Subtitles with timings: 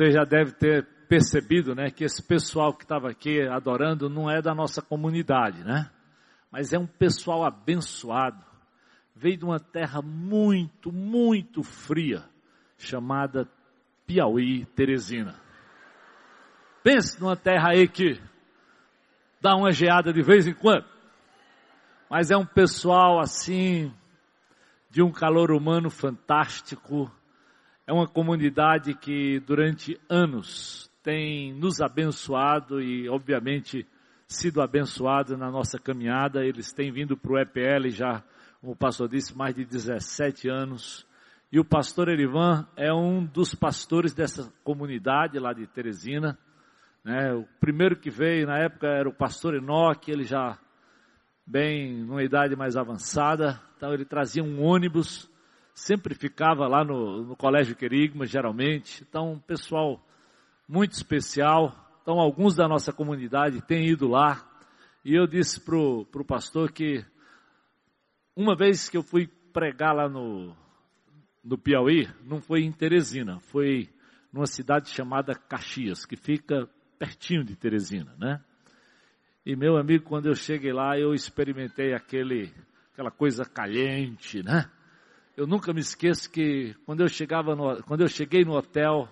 [0.00, 4.40] Você já deve ter percebido, né, que esse pessoal que estava aqui adorando não é
[4.40, 5.90] da nossa comunidade, né?
[6.50, 8.42] Mas é um pessoal abençoado.
[9.14, 12.24] Veio de uma terra muito, muito fria,
[12.78, 13.46] chamada
[14.06, 15.38] Piauí, Teresina.
[16.82, 18.18] Pense numa terra aí que
[19.38, 20.86] dá uma geada de vez em quando.
[22.08, 23.92] Mas é um pessoal assim,
[24.88, 27.12] de um calor humano fantástico.
[27.90, 33.84] É uma comunidade que durante anos tem nos abençoado e, obviamente,
[34.28, 36.44] sido abençoado na nossa caminhada.
[36.44, 38.22] Eles têm vindo para o EPL já,
[38.60, 41.04] como o pastor disse, mais de 17 anos.
[41.50, 46.38] E o pastor Erivan é um dos pastores dessa comunidade lá de Teresina.
[47.04, 47.34] Né?
[47.34, 50.56] O primeiro que veio na época era o pastor Enoque, ele já
[51.44, 53.60] bem numa idade mais avançada.
[53.76, 55.28] Então ele trazia um ônibus,
[55.74, 59.04] sempre ficava lá no, no Colégio Querigma, geralmente.
[59.08, 60.04] Então, um pessoal
[60.68, 61.74] muito especial.
[62.02, 64.46] Então, alguns da nossa comunidade têm ido lá.
[65.04, 67.04] E eu disse para o pastor que
[68.36, 70.54] uma vez que eu fui pregar lá no,
[71.42, 73.88] no Piauí, não foi em Teresina, foi
[74.32, 78.40] numa cidade chamada Caxias, que fica pertinho de Teresina, né?
[79.44, 82.52] E meu amigo, quando eu cheguei lá, eu experimentei aquele,
[82.92, 84.70] aquela coisa caliente, né?
[85.36, 89.08] Eu nunca me esqueço que quando eu chegava no, quando eu cheguei no hotel,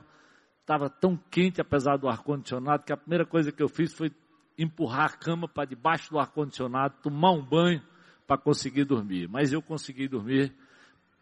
[0.61, 4.11] estava tão quente apesar do ar condicionado que a primeira coisa que eu fiz foi
[4.59, 7.83] empurrar a cama para debaixo do ar condicionado, tomar um banho
[8.27, 9.29] para conseguir dormir.
[9.29, 10.53] Mas eu consegui dormir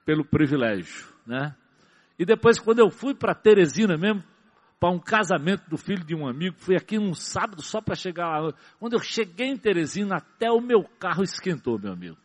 [0.04, 1.54] pelo privilégio, né?
[2.18, 4.24] E depois quando eu fui para Teresina mesmo,
[4.80, 8.40] para um casamento do filho de um amigo, fui aqui num sábado só para chegar
[8.40, 8.52] lá.
[8.78, 12.16] Quando eu cheguei em Teresina, até o meu carro esquentou, meu amigo.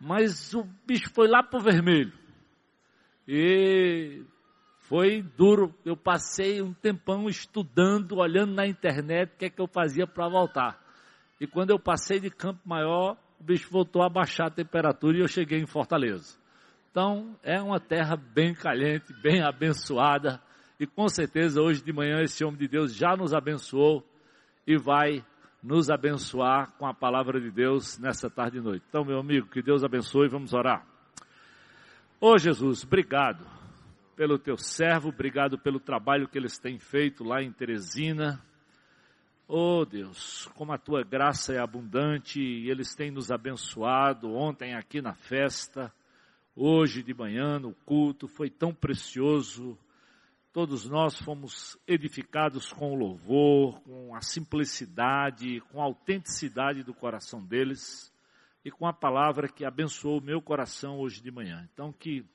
[0.00, 2.12] Mas o bicho foi lá para o vermelho.
[3.26, 4.22] E
[4.80, 5.74] foi duro.
[5.84, 10.28] Eu passei um tempão estudando, olhando na internet o que é que eu fazia para
[10.28, 10.82] voltar.
[11.40, 15.20] E quando eu passei de Campo Maior, o bicho voltou a baixar a temperatura e
[15.20, 16.38] eu cheguei em Fortaleza.
[16.90, 20.40] Então, é uma terra bem caliente, bem abençoada.
[20.80, 24.04] E com certeza hoje de manhã esse homem de Deus já nos abençoou
[24.66, 25.24] e vai
[25.62, 28.84] nos abençoar com a palavra de Deus nessa tarde e noite.
[28.88, 30.86] Então, meu amigo, que Deus abençoe, vamos orar.
[32.20, 33.46] Ô oh, Jesus, obrigado
[34.16, 38.42] pelo teu servo, obrigado pelo trabalho que eles têm feito lá em Teresina.
[39.46, 45.00] Oh Deus, como a tua graça é abundante e eles têm nos abençoado ontem aqui
[45.00, 45.92] na festa,
[46.54, 49.78] hoje de manhã no culto, foi tão precioso.
[50.58, 57.40] Todos nós fomos edificados com o louvor, com a simplicidade, com a autenticidade do coração
[57.40, 58.12] deles
[58.64, 61.64] e com a palavra que abençoou o meu coração hoje de manhã.
[61.72, 62.26] Então que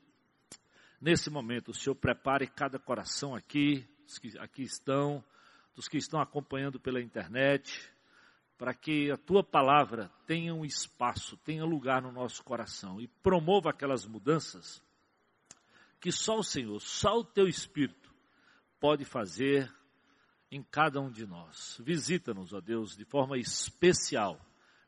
[1.01, 5.22] Nesse momento, o Senhor prepare cada coração aqui, os que aqui estão,
[5.75, 7.91] dos que estão acompanhando pela internet,
[8.57, 13.72] para que a tua palavra tenha um espaço, tenha lugar no nosso coração e promova
[13.72, 14.81] aquelas mudanças
[15.99, 18.03] que só o Senhor, só o teu Espírito
[18.84, 19.74] pode fazer
[20.52, 21.80] em cada um de nós.
[21.85, 24.38] Visita-nos, ó Deus, de forma especial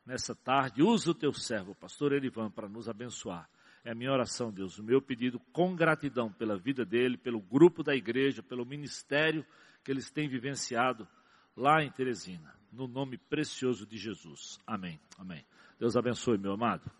[0.04, 0.82] nessa tarde.
[0.82, 3.48] Usa o teu servo, pastor Erivan, para nos abençoar.
[3.82, 7.82] É a minha oração, Deus, o meu pedido com gratidão pela vida dele, pelo grupo
[7.82, 9.46] da igreja, pelo ministério
[9.82, 11.08] que eles têm vivenciado
[11.56, 12.54] lá em Teresina.
[12.70, 14.58] No nome precioso de Jesus.
[14.66, 15.00] Amém.
[15.18, 15.42] Amém.
[15.80, 16.90] Deus abençoe, meu amado.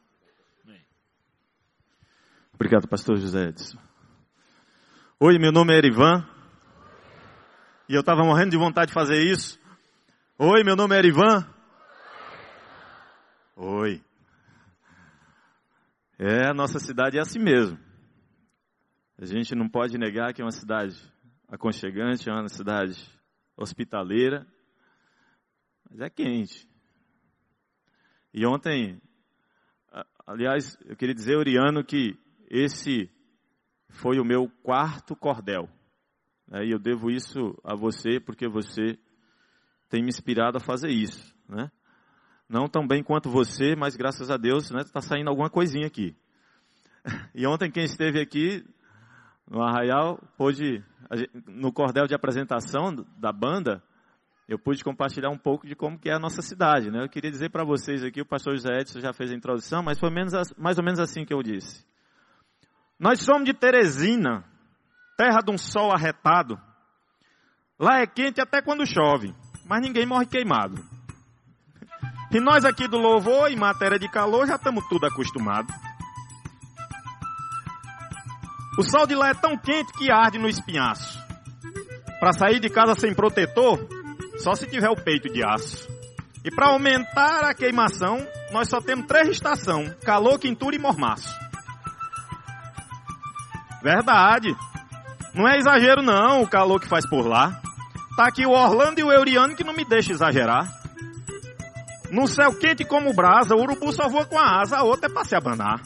[0.65, 0.81] Amém.
[2.55, 3.79] Obrigado, pastor José Edson.
[5.21, 6.36] Oi, meu nome é Erivan.
[7.88, 9.61] E eu estava morrendo de vontade de fazer isso.
[10.37, 11.49] Oi, meu nome é Erivan.
[13.55, 14.03] Oi.
[16.19, 17.79] É, a nossa cidade é assim mesmo.
[19.17, 21.00] A gente não pode negar que é uma cidade
[21.49, 23.09] aconchegante, é uma cidade
[23.56, 24.44] hospitaleira,
[25.88, 26.69] mas é quente.
[28.35, 29.00] E ontem,
[30.27, 32.19] aliás, eu queria dizer, Oriano, que
[32.50, 33.09] esse
[33.88, 35.69] foi o meu quarto cordel.
[36.49, 36.67] Né?
[36.67, 38.99] E eu devo isso a você, porque você
[39.89, 41.35] tem me inspirado a fazer isso.
[41.49, 41.71] Né?
[42.49, 45.87] Não tão bem quanto você, mas graças a Deus está né, tá saindo alguma coisinha
[45.87, 46.15] aqui.
[47.35, 48.65] E ontem quem esteve aqui
[49.49, 50.83] no Arraial pôde,
[51.47, 53.81] no cordel de apresentação da banda,
[54.49, 56.91] eu pude compartilhar um pouco de como que é a nossa cidade.
[56.91, 57.05] Né?
[57.05, 59.99] Eu queria dizer para vocês aqui, o pastor José Edson já fez a introdução, mas
[59.99, 61.85] foi menos, mais ou menos assim que eu disse.
[62.99, 64.45] Nós somos de Teresina,
[65.17, 66.61] terra de um sol arretado.
[67.79, 69.35] Lá é quente até quando chove,
[69.65, 70.77] mas ninguém morre queimado.
[72.31, 75.75] E nós aqui do louvor, em matéria de calor, já estamos tudo acostumados.
[78.79, 81.19] O sol de lá é tão quente que arde no espinhaço.
[82.21, 83.79] Para sair de casa sem protetor,
[84.39, 85.89] só se tiver o peito de aço.
[86.45, 88.19] E para aumentar a queimação,
[88.53, 91.35] nós só temos três estações: calor, quintura e mormaço.
[93.83, 94.55] Verdade.
[95.37, 97.61] Não é exagero não o calor que faz por lá.
[98.17, 100.67] Tá aqui o Orlando e o Euriano que não me deixa exagerar.
[102.11, 105.12] No céu quente como brasa, o urubu só voa com a asa, a outra é
[105.12, 105.83] para se abanar.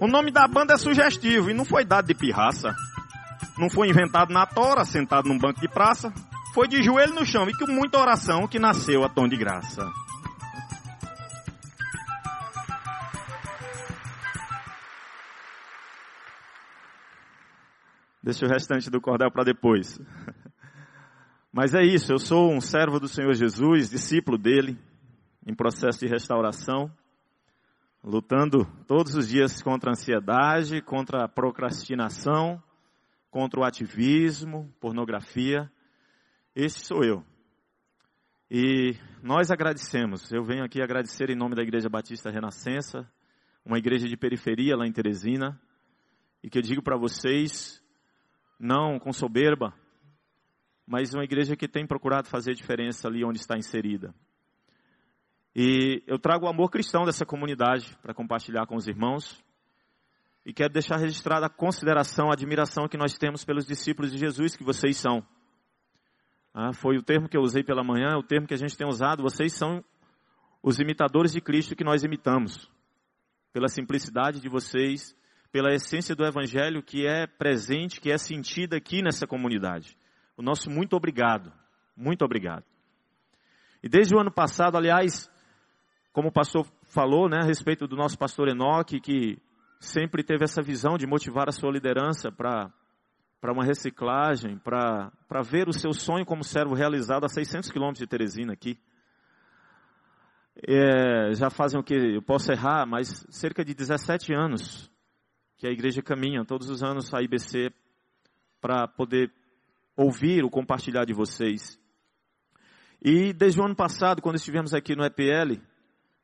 [0.00, 2.74] O nome da banda é sugestivo e não foi dado de pirraça.
[3.58, 6.12] Não foi inventado na tora, sentado num banco de praça.
[6.54, 9.86] Foi de joelho no chão e com muita oração que nasceu a tom de graça.
[18.26, 20.00] Deixa o restante do cordel para depois.
[21.52, 24.76] Mas é isso, eu sou um servo do Senhor Jesus, discípulo dele,
[25.46, 26.90] em processo de restauração,
[28.02, 32.60] lutando todos os dias contra a ansiedade, contra a procrastinação,
[33.30, 35.70] contra o ativismo, pornografia.
[36.52, 37.24] Esse sou eu.
[38.50, 40.32] E nós agradecemos.
[40.32, 43.08] Eu venho aqui agradecer em nome da Igreja Batista Renascença,
[43.64, 45.56] uma igreja de periferia lá em Teresina,
[46.42, 47.80] e que eu digo para vocês,
[48.58, 49.74] não com soberba,
[50.86, 54.14] mas uma igreja que tem procurado fazer diferença ali onde está inserida.
[55.54, 59.42] E eu trago o amor cristão dessa comunidade para compartilhar com os irmãos.
[60.44, 64.54] E quero deixar registrada a consideração, a admiração que nós temos pelos discípulos de Jesus
[64.54, 65.26] que vocês são.
[66.54, 68.76] Ah, foi o termo que eu usei pela manhã, é o termo que a gente
[68.76, 69.22] tem usado.
[69.22, 69.82] Vocês são
[70.62, 72.70] os imitadores de Cristo que nós imitamos.
[73.52, 75.16] Pela simplicidade de vocês,
[75.50, 79.96] pela essência do Evangelho que é presente, que é sentida aqui nessa comunidade.
[80.36, 81.52] O nosso muito obrigado.
[81.96, 82.64] Muito obrigado.
[83.82, 85.30] E desde o ano passado, aliás,
[86.12, 89.38] como o pastor falou, né, a respeito do nosso pastor Enoque, que
[89.80, 92.70] sempre teve essa visão de motivar a sua liderança para
[93.38, 98.06] para uma reciclagem, para ver o seu sonho como servo realizado a 600 quilômetros de
[98.06, 98.76] Teresina aqui.
[100.66, 101.94] É, já fazem o que?
[101.94, 104.90] Eu posso errar, mas cerca de 17 anos
[105.56, 107.72] que a igreja caminha todos os anos a IBC
[108.60, 109.32] para poder
[109.96, 111.80] ouvir o compartilhar de vocês.
[113.00, 115.60] E desde o ano passado, quando estivemos aqui no EPL,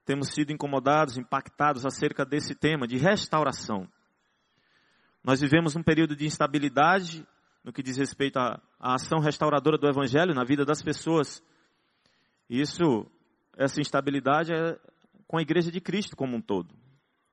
[0.05, 3.89] temos sido incomodados, impactados acerca desse tema de restauração.
[5.25, 7.27] Nós vivemos um período de instabilidade
[7.65, 11.43] no que diz respeito à, à ação restauradora do Evangelho na vida das pessoas.
[12.51, 13.07] Isso,
[13.57, 14.79] essa instabilidade é
[15.27, 16.75] com a Igreja de Cristo como um todo.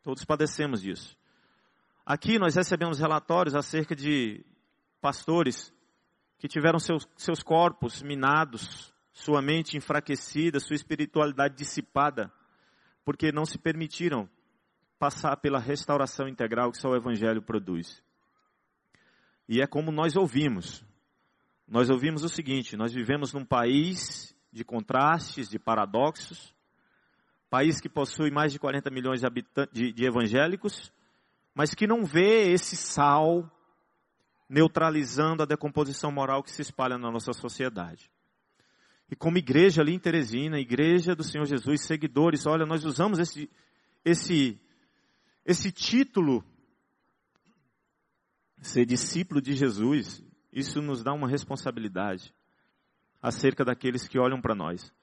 [0.03, 1.18] Todos padecemos disso.
[2.09, 4.43] Aqui nós recebemos relatórios acerca de
[4.99, 5.71] pastores
[6.39, 12.33] que tiveram seus, seus corpos minados, sua mente enfraquecida, sua espiritualidade dissipada,
[13.05, 14.27] porque não se permitiram
[14.97, 18.01] passar pela restauração integral que só o Evangelho produz.
[19.47, 20.83] E é como nós ouvimos.
[21.67, 26.55] Nós ouvimos o seguinte: nós vivemos num país de contrastes, de paradoxos,
[27.51, 30.91] país que possui mais de 40 milhões de, de, de evangélicos,
[31.53, 33.49] mas que não vê esse sal
[34.49, 38.09] neutralizando a decomposição moral que se espalha na nossa sociedade.
[39.11, 43.49] E como igreja ali em Teresina, igreja do Senhor Jesus, seguidores, olha, nós usamos esse,
[44.05, 44.59] esse,
[45.45, 46.43] esse título,
[48.61, 52.33] ser discípulo de Jesus, isso nos dá uma responsabilidade
[53.21, 54.93] acerca daqueles que olham para nós.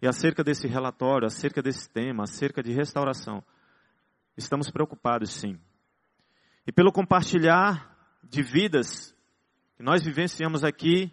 [0.00, 3.42] E acerca desse relatório, acerca desse tema, acerca de restauração,
[4.36, 5.58] estamos preocupados sim.
[6.66, 9.14] E pelo compartilhar de vidas
[9.76, 11.12] que nós vivenciamos aqui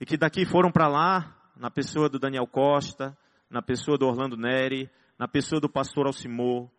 [0.00, 3.16] e que daqui foram para lá, na pessoa do Daniel Costa,
[3.50, 6.70] na pessoa do Orlando Neri, na pessoa do pastor Alcimor,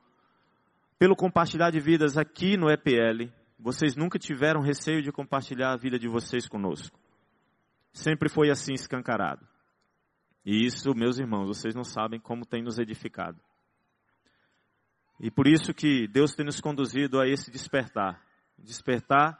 [0.97, 5.99] pelo compartilhar de vidas aqui no EPL, vocês nunca tiveram receio de compartilhar a vida
[5.99, 6.99] de vocês conosco.
[7.93, 9.47] Sempre foi assim escancarado.
[10.43, 13.39] E isso, meus irmãos, vocês não sabem como tem nos edificado.
[15.23, 18.19] E por isso que Deus tem nos conduzido a esse despertar.
[18.57, 19.37] Despertar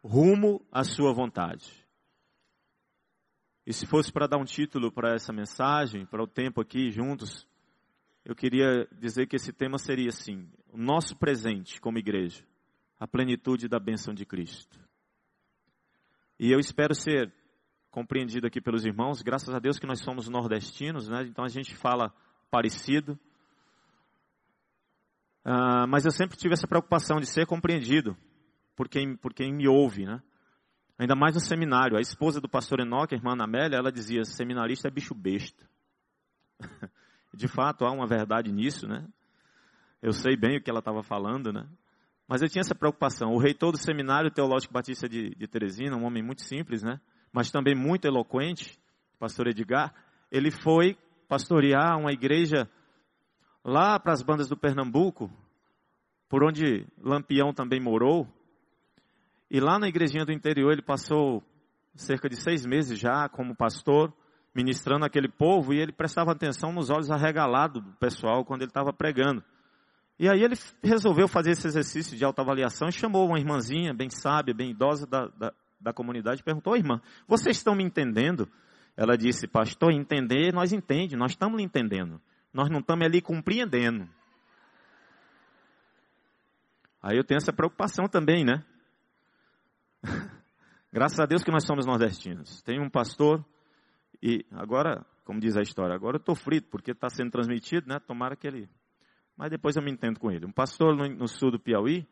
[0.00, 1.84] rumo à sua vontade.
[3.66, 7.48] E se fosse para dar um título para essa mensagem, para o tempo aqui juntos,
[8.24, 12.44] eu queria dizer que esse tema seria assim: o nosso presente como igreja,
[12.96, 14.78] a plenitude da bênção de Cristo.
[16.38, 17.32] E eu espero ser
[17.90, 21.24] compreendido aqui pelos irmãos, graças a Deus que nós somos nordestinos, né?
[21.26, 22.14] então a gente fala
[22.50, 23.18] parecido.
[25.44, 28.16] Uh, mas eu sempre tive essa preocupação de ser compreendido
[28.74, 30.22] por quem, por quem me ouve, né?
[30.98, 31.96] Ainda mais no seminário.
[31.96, 35.68] A esposa do pastor Enoque, a irmã Amélia, ela dizia, seminarista é bicho besta.
[37.34, 39.06] de fato, há uma verdade nisso, né?
[40.00, 41.66] Eu sei bem o que ela estava falando, né?
[42.28, 43.32] Mas eu tinha essa preocupação.
[43.32, 47.00] O reitor do Seminário Teológico Batista de, de Teresina, um homem muito simples, né?
[47.32, 48.78] Mas também muito eloquente,
[49.18, 49.92] pastor Edgar,
[50.30, 50.96] ele foi
[51.28, 52.68] pastorear uma igreja
[53.64, 55.30] lá para as bandas do Pernambuco,
[56.28, 58.28] por onde Lampião também morou.
[59.50, 61.42] E lá na igrejinha do interior ele passou
[61.94, 64.12] cerca de seis meses já como pastor,
[64.54, 68.92] ministrando aquele povo, e ele prestava atenção nos olhos arregalados do pessoal quando ele estava
[68.92, 69.42] pregando.
[70.18, 74.54] E aí ele resolveu fazer esse exercício de autoavaliação e chamou uma irmãzinha bem sábia,
[74.54, 78.48] bem idosa da, da, da comunidade e perguntou, irmã, vocês estão me entendendo?
[78.96, 82.20] Ela disse, pastor, entender, nós entendemos, nós estamos entendendo.
[82.54, 84.08] Nós não estamos ali compreendendo.
[87.02, 88.64] Aí eu tenho essa preocupação também, né?
[90.92, 92.62] Graças a Deus que nós somos nordestinos.
[92.62, 93.44] Tem um pastor
[94.22, 97.98] e agora, como diz a história, agora eu estou frito porque está sendo transmitido, né?
[97.98, 98.70] Tomara que ele.
[99.36, 100.46] Mas depois eu me entendo com ele.
[100.46, 102.06] Um pastor no, no sul do Piauí,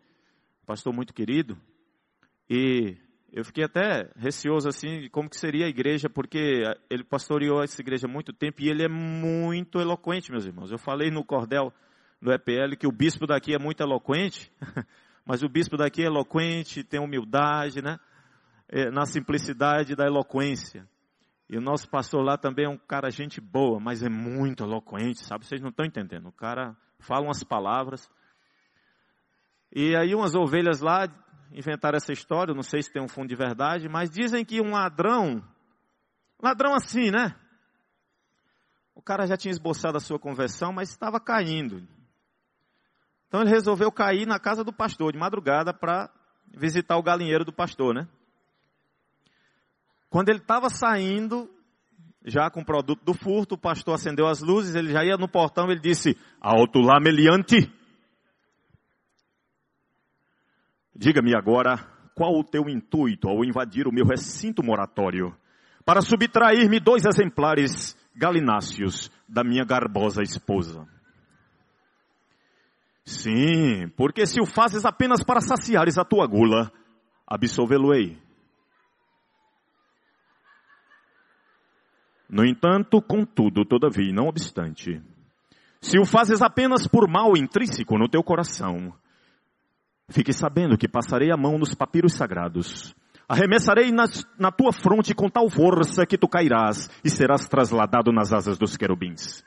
[0.66, 1.56] pastor muito querido,
[2.50, 2.98] e
[3.32, 8.06] eu fiquei até receoso assim como que seria a igreja, porque ele pastoreou essa igreja
[8.06, 10.70] há muito tempo e ele é muito eloquente, meus irmãos.
[10.70, 11.72] Eu falei no cordel
[12.20, 14.52] do EPL que o bispo daqui é muito eloquente,
[15.24, 17.98] mas o bispo daqui é eloquente, tem humildade, né?
[18.68, 20.86] É, na simplicidade da eloquência.
[21.48, 25.24] E o nosso pastor lá também é um cara gente boa, mas é muito eloquente,
[25.24, 25.46] sabe?
[25.46, 26.28] Vocês não estão entendendo.
[26.28, 28.10] O cara fala umas palavras.
[29.74, 31.08] E aí umas ovelhas lá
[31.54, 34.72] inventaram essa história, não sei se tem um fundo de verdade, mas dizem que um
[34.72, 35.42] ladrão,
[36.40, 37.34] ladrão assim, né?
[38.94, 41.86] O cara já tinha esboçado a sua conversão, mas estava caindo.
[43.28, 46.10] Então ele resolveu cair na casa do pastor de madrugada para
[46.54, 48.06] visitar o galinheiro do pastor, né?
[50.10, 51.50] Quando ele estava saindo,
[52.24, 55.26] já com o produto do furto, o pastor acendeu as luzes, ele já ia no
[55.28, 57.72] portão, ele disse, alto lá, meliante.
[60.94, 61.78] Diga-me agora,
[62.14, 65.34] qual o teu intuito ao invadir o meu recinto moratório?
[65.84, 70.86] Para subtrair-me dois exemplares galináceos da minha garbosa esposa.
[73.04, 76.70] Sim, porque se o fazes apenas para saciares a tua gula,
[77.26, 78.16] absolvê-lo-ei.
[82.28, 85.02] No entanto, contudo, todavia, não obstante,
[85.80, 88.94] se o fazes apenas por mal intrínseco no teu coração,
[90.12, 92.94] Fique sabendo que passarei a mão nos papiros sagrados.
[93.26, 98.30] Arremessarei nas, na tua fronte com tal força que tu cairás e serás trasladado nas
[98.30, 99.42] asas dos querubins.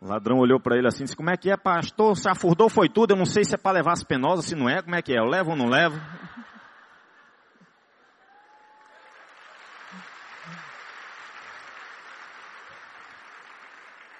[0.00, 2.16] O ladrão olhou para ele assim, disse, como é que é, pastor?
[2.16, 4.68] Se afurdou foi tudo, eu não sei se é para levar as penosas, se não
[4.68, 5.18] é, como é que é?
[5.18, 5.96] Eu levo ou não levo?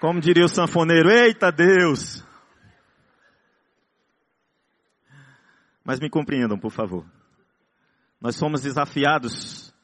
[0.06, 2.24] Como diria o sanfoneiro, eita Deus!
[5.84, 7.04] Mas me compreendam, por favor.
[8.20, 9.74] Nós somos desafiados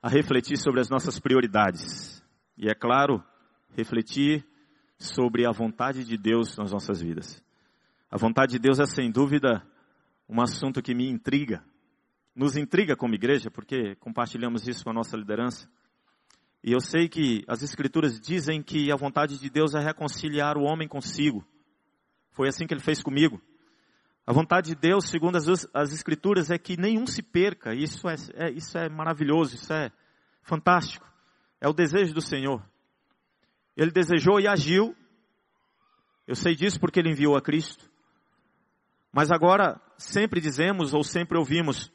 [0.00, 2.24] a refletir sobre as nossas prioridades.
[2.56, 3.20] E é claro,
[3.76, 4.46] refletir
[4.96, 7.42] sobre a vontade de Deus nas nossas vidas.
[8.08, 9.66] A vontade de Deus é sem dúvida
[10.28, 11.64] um assunto que me intriga.
[12.36, 15.68] Nos intriga como igreja, porque compartilhamos isso com a nossa liderança.
[16.66, 20.64] E eu sei que as escrituras dizem que a vontade de Deus é reconciliar o
[20.64, 21.46] homem consigo.
[22.32, 23.40] Foi assim que ele fez comigo.
[24.26, 27.72] A vontade de Deus, segundo as, as escrituras, é que nenhum se perca.
[27.72, 29.92] Isso é, é, isso é maravilhoso, isso é
[30.42, 31.08] fantástico.
[31.60, 32.60] É o desejo do Senhor.
[33.76, 34.92] Ele desejou e agiu.
[36.26, 37.88] Eu sei disso porque ele enviou a Cristo.
[39.12, 41.92] Mas agora, sempre dizemos ou sempre ouvimos,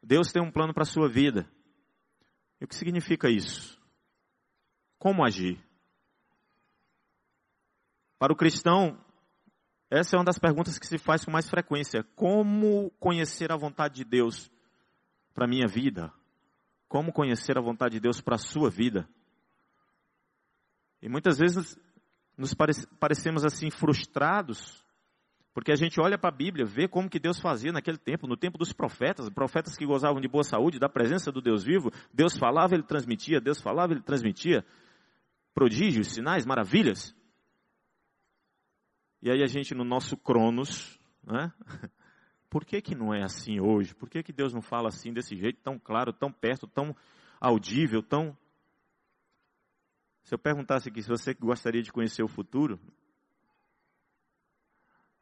[0.00, 1.50] Deus tem um plano para a sua vida.
[2.60, 3.77] E o que significa isso?
[4.98, 5.58] Como agir?
[8.18, 8.98] Para o cristão,
[9.90, 12.04] essa é uma das perguntas que se faz com mais frequência.
[12.16, 14.50] Como conhecer a vontade de Deus
[15.32, 16.12] para a minha vida?
[16.88, 19.08] Como conhecer a vontade de Deus para a sua vida?
[21.00, 21.78] E muitas vezes
[22.36, 24.84] nos parecemos assim frustrados,
[25.54, 28.36] porque a gente olha para a Bíblia, vê como que Deus fazia naquele tempo, no
[28.36, 32.36] tempo dos profetas, profetas que gozavam de boa saúde, da presença do Deus vivo, Deus
[32.36, 34.64] falava, ele transmitia, Deus falava, ele transmitia
[35.58, 37.12] prodígios, sinais, maravilhas.
[39.20, 41.52] E aí a gente no nosso Cronos, né?
[42.48, 43.92] Por que, que não é assim hoje?
[43.92, 46.94] Por que, que Deus não fala assim desse jeito, tão claro, tão perto, tão
[47.40, 48.38] audível, tão.
[50.22, 52.78] Se eu perguntasse aqui se você gostaria de conhecer o futuro,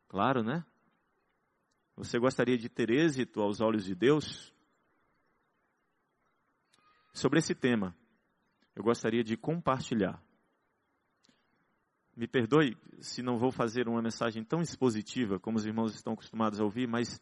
[0.07, 0.67] claro, né?
[1.97, 4.53] Você gostaria de ter êxito aos olhos de Deus?
[7.15, 7.97] Sobre esse tema,
[8.75, 10.26] eu gostaria de compartilhar
[12.17, 16.59] me perdoe se não vou fazer uma mensagem tão expositiva como os irmãos estão acostumados
[16.59, 17.21] a ouvir, mas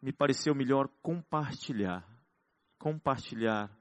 [0.00, 2.06] me pareceu melhor compartilhar,
[2.78, 3.74] compartilhar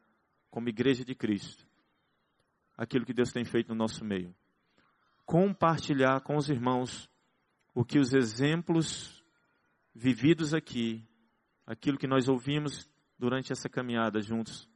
[0.50, 1.68] como igreja de Cristo
[2.78, 4.34] aquilo que Deus tem feito no nosso meio.
[5.26, 7.10] Compartilhar com os irmãos
[7.74, 9.24] o que os exemplos
[9.94, 11.04] vividos aqui,
[11.66, 12.90] aquilo que nós ouvimos
[13.20, 14.70] durante essa caminhada juntos,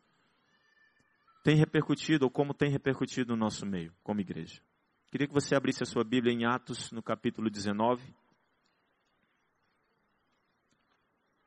[1.44, 4.62] tem repercutido ou como tem repercutido no nosso meio, como igreja.
[5.10, 8.16] Queria que você abrisse a sua Bíblia em Atos, no capítulo 19.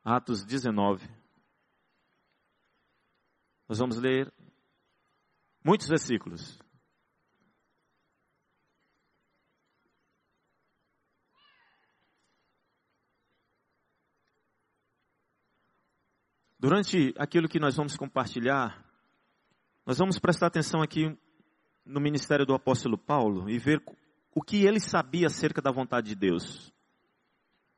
[0.03, 1.07] Atos 19.
[3.67, 4.31] Nós vamos ler
[5.63, 6.59] muitos versículos.
[16.59, 18.84] Durante aquilo que nós vamos compartilhar,
[19.85, 21.15] nós vamos prestar atenção aqui
[21.85, 23.83] no ministério do apóstolo Paulo e ver
[24.33, 26.73] o que ele sabia acerca da vontade de Deus.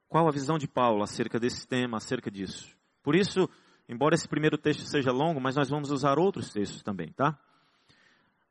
[0.07, 2.73] Qual a visão de Paulo acerca desse tema, acerca disso.
[3.03, 3.49] Por isso,
[3.89, 7.37] embora esse primeiro texto seja longo, mas nós vamos usar outros textos também, tá?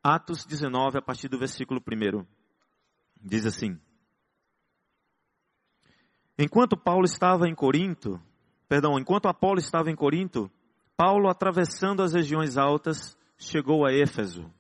[0.03, 2.27] Atos 19, a partir do versículo 1,
[3.21, 3.81] diz assim:
[6.39, 8.21] Enquanto Paulo estava em Corinto,
[8.69, 10.51] perdão, enquanto Apolo estava em Corinto,
[10.95, 14.53] Paulo, atravessando as regiões altas, chegou a Éfeso.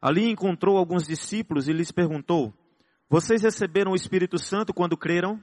[0.00, 2.52] Ali encontrou alguns discípulos e lhes perguntou:
[3.08, 5.42] Vocês receberam o Espírito Santo quando creram?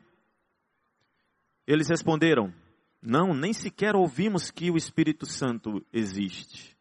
[1.66, 2.54] Eles responderam:
[3.02, 6.78] Não, nem sequer ouvimos que o Espírito Santo existe.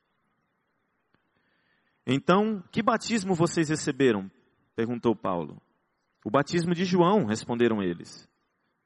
[2.06, 4.30] Então, que batismo vocês receberam?
[4.74, 5.60] perguntou Paulo.
[6.24, 8.28] O batismo de João, responderam eles.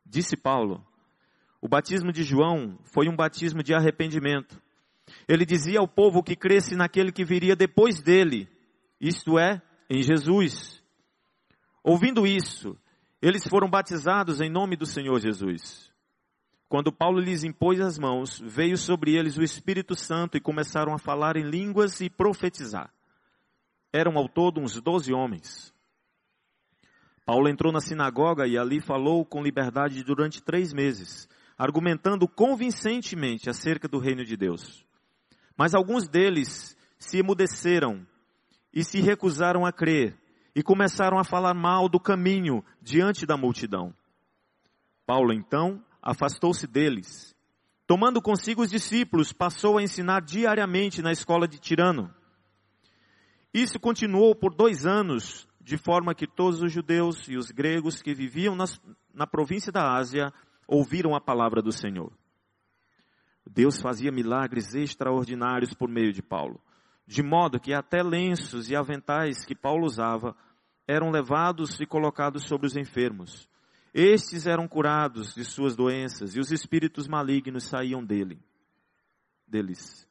[0.04, 0.86] Disse Paulo:
[1.60, 4.62] O batismo de João foi um batismo de arrependimento.
[5.28, 8.48] Ele dizia ao povo que cresce naquele que viria depois dele,
[9.00, 10.82] isto é, em Jesus.
[11.82, 12.76] Ouvindo isso,
[13.20, 15.92] eles foram batizados em nome do Senhor Jesus.
[16.68, 20.98] Quando Paulo lhes impôs as mãos, veio sobre eles o Espírito Santo e começaram a
[20.98, 22.92] falar em línguas e profetizar.
[23.92, 25.72] Eram ao todo uns doze homens.
[27.24, 33.86] Paulo entrou na sinagoga e ali falou com liberdade durante três meses, argumentando convincentemente acerca
[33.88, 34.84] do reino de Deus.
[35.56, 38.06] Mas alguns deles se emudeceram
[38.72, 40.16] e se recusaram a crer
[40.54, 43.94] e começaram a falar mal do caminho diante da multidão.
[45.06, 47.34] Paulo então afastou-se deles.
[47.86, 52.12] Tomando consigo os discípulos, passou a ensinar diariamente na escola de Tirano.
[53.52, 58.14] Isso continuou por dois anos, de forma que todos os judeus e os gregos que
[58.14, 58.80] viviam nas,
[59.12, 60.32] na província da Ásia
[60.66, 62.12] ouviram a palavra do Senhor.
[63.46, 66.61] Deus fazia milagres extraordinários por meio de Paulo,
[67.07, 70.35] de modo que até lenços e aventais que Paulo usava
[70.87, 73.48] eram levados e colocados sobre os enfermos.
[73.92, 78.40] Estes eram curados de suas doenças e os espíritos malignos saíam dele,
[79.46, 80.04] deles.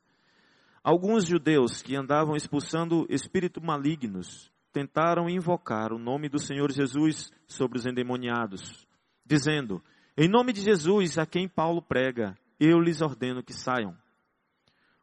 [0.84, 7.78] Alguns judeus que andavam expulsando espíritos malignos tentaram invocar o nome do Senhor Jesus sobre
[7.78, 8.88] os endemoniados,
[9.26, 9.82] dizendo:
[10.18, 13.96] Em nome de Jesus, a quem Paulo prega, eu lhes ordeno que saiam.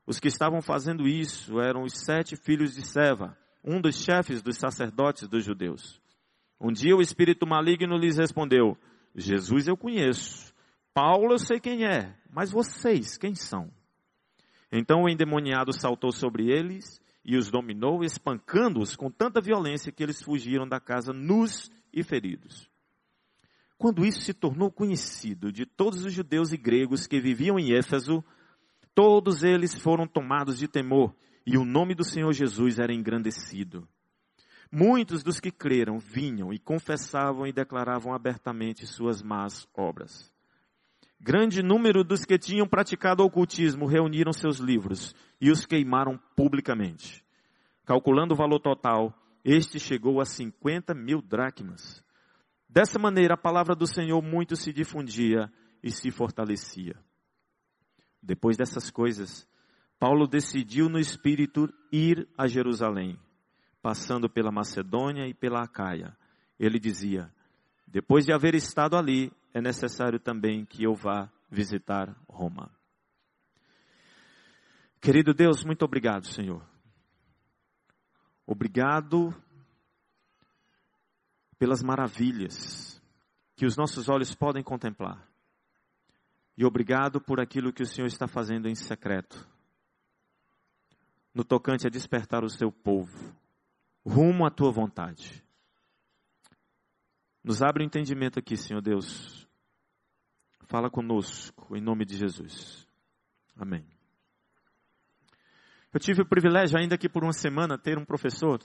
[0.07, 4.57] Os que estavam fazendo isso eram os sete filhos de Seva, um dos chefes dos
[4.57, 6.01] sacerdotes dos judeus.
[6.61, 8.77] Um dia o espírito maligno lhes respondeu:
[9.15, 10.53] Jesus eu conheço,
[10.95, 13.71] Paulo eu sei quem é, mas vocês quem são?
[14.73, 20.23] Então o endemoniado saltou sobre eles e os dominou, espancando-os com tanta violência que eles
[20.23, 22.70] fugiram da casa nus e feridos.
[23.81, 28.23] Quando isso se tornou conhecido de todos os judeus e gregos que viviam em Éfeso,
[28.95, 31.17] todos eles foram tomados de temor
[31.47, 33.89] e o nome do Senhor Jesus era engrandecido.
[34.71, 40.31] Muitos dos que creram vinham e confessavam e declaravam abertamente suas más obras.
[41.19, 47.25] Grande número dos que tinham praticado ocultismo reuniram seus livros e os queimaram publicamente.
[47.87, 52.05] Calculando o valor total, este chegou a 50 mil dracmas.
[52.73, 55.53] Dessa maneira, a palavra do Senhor muito se difundia
[55.83, 56.95] e se fortalecia.
[58.23, 59.45] Depois dessas coisas,
[59.99, 63.19] Paulo decidiu no espírito ir a Jerusalém,
[63.83, 66.17] passando pela Macedônia e pela Acaia.
[66.61, 67.29] Ele dizia:
[67.89, 72.71] Depois de haver estado ali, é necessário também que eu vá visitar Roma.
[75.01, 76.65] Querido Deus, muito obrigado, Senhor.
[78.47, 79.35] Obrigado
[81.61, 82.99] pelas maravilhas
[83.55, 85.29] que os nossos olhos podem contemplar.
[86.57, 89.47] E obrigado por aquilo que o Senhor está fazendo em secreto,
[91.35, 93.37] no tocante a despertar o seu povo,
[94.03, 95.45] rumo à tua vontade.
[97.45, 99.47] Nos abre o entendimento aqui, Senhor Deus.
[100.67, 102.89] Fala conosco, em nome de Jesus.
[103.55, 103.87] Amém.
[105.93, 108.61] Eu tive o privilégio, ainda que por uma semana, ter um professor,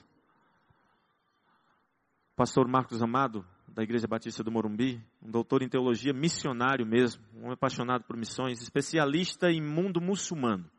[2.36, 7.50] pastor Marcos Amado, da Igreja Batista do Morumbi, um doutor em teologia, missionário mesmo, um
[7.50, 10.70] apaixonado por missões, especialista em mundo muçulmano.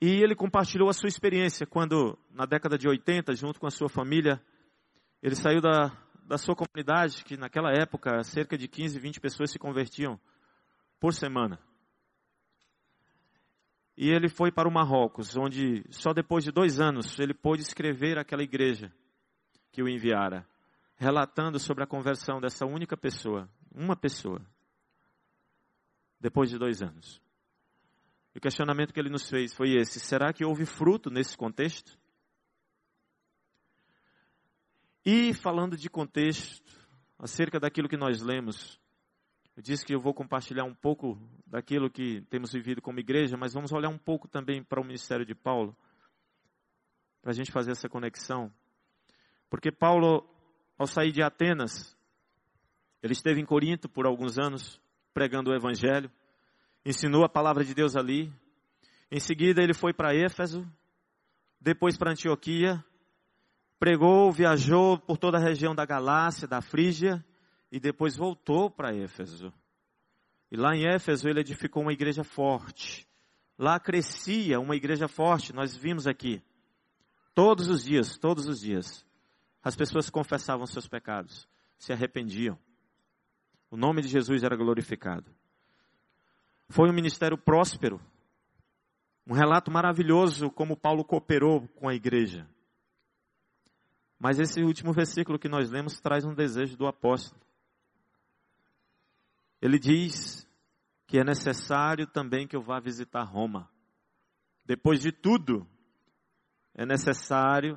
[0.00, 3.88] E ele compartilhou a sua experiência quando, na década de 80, junto com a sua
[3.88, 4.42] família,
[5.22, 9.58] ele saiu da, da sua comunidade, que naquela época cerca de 15, 20 pessoas se
[9.58, 10.18] convertiam
[10.98, 11.60] por semana.
[13.96, 18.18] E ele foi para o Marrocos, onde só depois de dois anos ele pôde escrever
[18.18, 18.92] aquela igreja
[19.76, 20.48] que o enviara,
[20.96, 24.40] relatando sobre a conversão dessa única pessoa, uma pessoa,
[26.18, 27.20] depois de dois anos.
[28.34, 31.98] E o questionamento que ele nos fez foi esse: será que houve fruto nesse contexto?
[35.04, 36.64] E falando de contexto,
[37.18, 38.80] acerca daquilo que nós lemos,
[39.54, 43.52] eu disse que eu vou compartilhar um pouco daquilo que temos vivido como igreja, mas
[43.52, 45.76] vamos olhar um pouco também para o ministério de Paulo,
[47.20, 48.50] para a gente fazer essa conexão.
[49.48, 50.28] Porque Paulo,
[50.78, 51.96] ao sair de Atenas,
[53.02, 54.80] ele esteve em Corinto por alguns anos,
[55.12, 56.10] pregando o Evangelho
[56.86, 58.32] ensinou a palavra de Deus ali.
[59.10, 60.64] Em seguida, ele foi para Éfeso,
[61.60, 62.82] depois para Antioquia,
[63.78, 67.24] pregou, viajou por toda a região da Galácia, da Frígia,
[67.72, 69.52] e depois voltou para Éfeso.
[70.50, 73.06] E lá em Éfeso ele edificou uma igreja forte.
[73.58, 76.40] Lá crescia uma igreja forte, nós vimos aqui.
[77.34, 79.04] Todos os dias, todos os dias.
[79.66, 82.56] As pessoas confessavam seus pecados, se arrependiam.
[83.68, 85.28] O nome de Jesus era glorificado.
[86.68, 88.00] Foi um ministério próspero.
[89.26, 92.48] Um relato maravilhoso como Paulo cooperou com a igreja.
[94.20, 97.42] Mas esse último versículo que nós lemos traz um desejo do apóstolo.
[99.60, 100.48] Ele diz
[101.08, 103.68] que é necessário também que eu vá visitar Roma.
[104.64, 105.66] Depois de tudo,
[106.72, 107.76] é necessário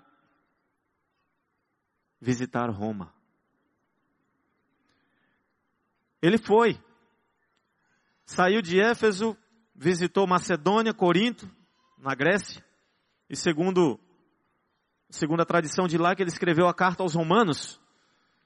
[2.19, 3.13] visitar Roma.
[6.21, 6.79] Ele foi.
[8.25, 9.37] Saiu de Éfeso,
[9.73, 11.49] visitou Macedônia, Corinto,
[11.97, 12.63] na Grécia,
[13.29, 13.99] e segundo,
[15.09, 17.79] segundo a tradição de lá, que ele escreveu a carta aos Romanos.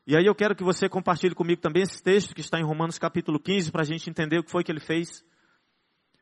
[0.05, 2.99] E aí eu quero que você compartilhe comigo também esse texto que está em Romanos
[2.99, 5.25] capítulo 15, para a gente entender o que foi que ele fez.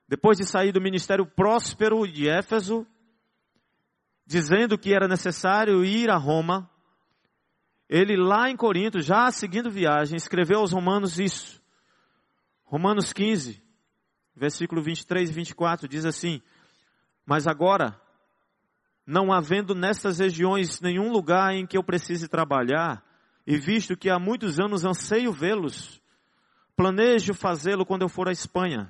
[0.08, 2.86] Depois de sair do ministério próspero de Éfeso,
[4.26, 6.71] dizendo que era necessário ir a Roma,
[7.92, 11.62] ele lá em Corinto, já seguindo viagem, escreveu aos Romanos isso.
[12.64, 13.62] Romanos 15,
[14.34, 16.42] versículo 23 e 24 diz assim:
[17.26, 18.00] Mas agora,
[19.06, 23.04] não havendo nessas regiões nenhum lugar em que eu precise trabalhar,
[23.46, 26.02] e visto que há muitos anos anseio vê-los,
[26.78, 28.90] planejo fazê-lo quando eu for à Espanha.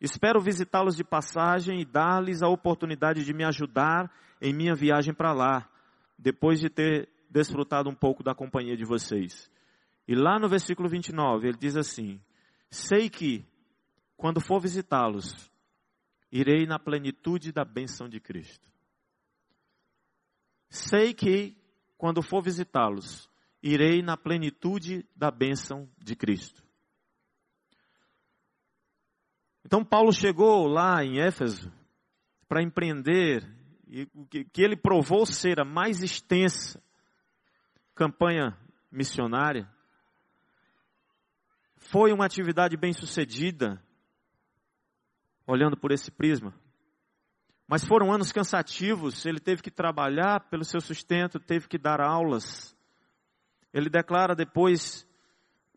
[0.00, 4.08] Espero visitá-los de passagem e dar-lhes a oportunidade de me ajudar
[4.40, 5.68] em minha viagem para lá,
[6.16, 9.50] depois de ter desfrutado um pouco da companhia de vocês.
[10.08, 12.18] E lá no versículo 29, ele diz assim:
[12.70, 13.44] Sei que,
[14.16, 15.52] quando for visitá-los,
[16.32, 18.66] irei na plenitude da bênção de Cristo.
[20.70, 21.54] Sei que,
[21.98, 23.28] quando for visitá-los,
[23.62, 26.62] irei na plenitude da bênção de Cristo.
[29.62, 31.70] Então Paulo chegou lá em Éfeso
[32.48, 33.44] para empreender
[33.86, 34.06] e
[34.52, 36.85] que ele provou ser a mais extensa
[37.96, 38.54] campanha
[38.92, 39.66] missionária
[41.76, 43.82] foi uma atividade bem sucedida,
[45.46, 46.52] olhando por esse prisma.
[47.66, 52.76] Mas foram anos cansativos, ele teve que trabalhar pelo seu sustento, teve que dar aulas.
[53.72, 55.06] Ele declara depois,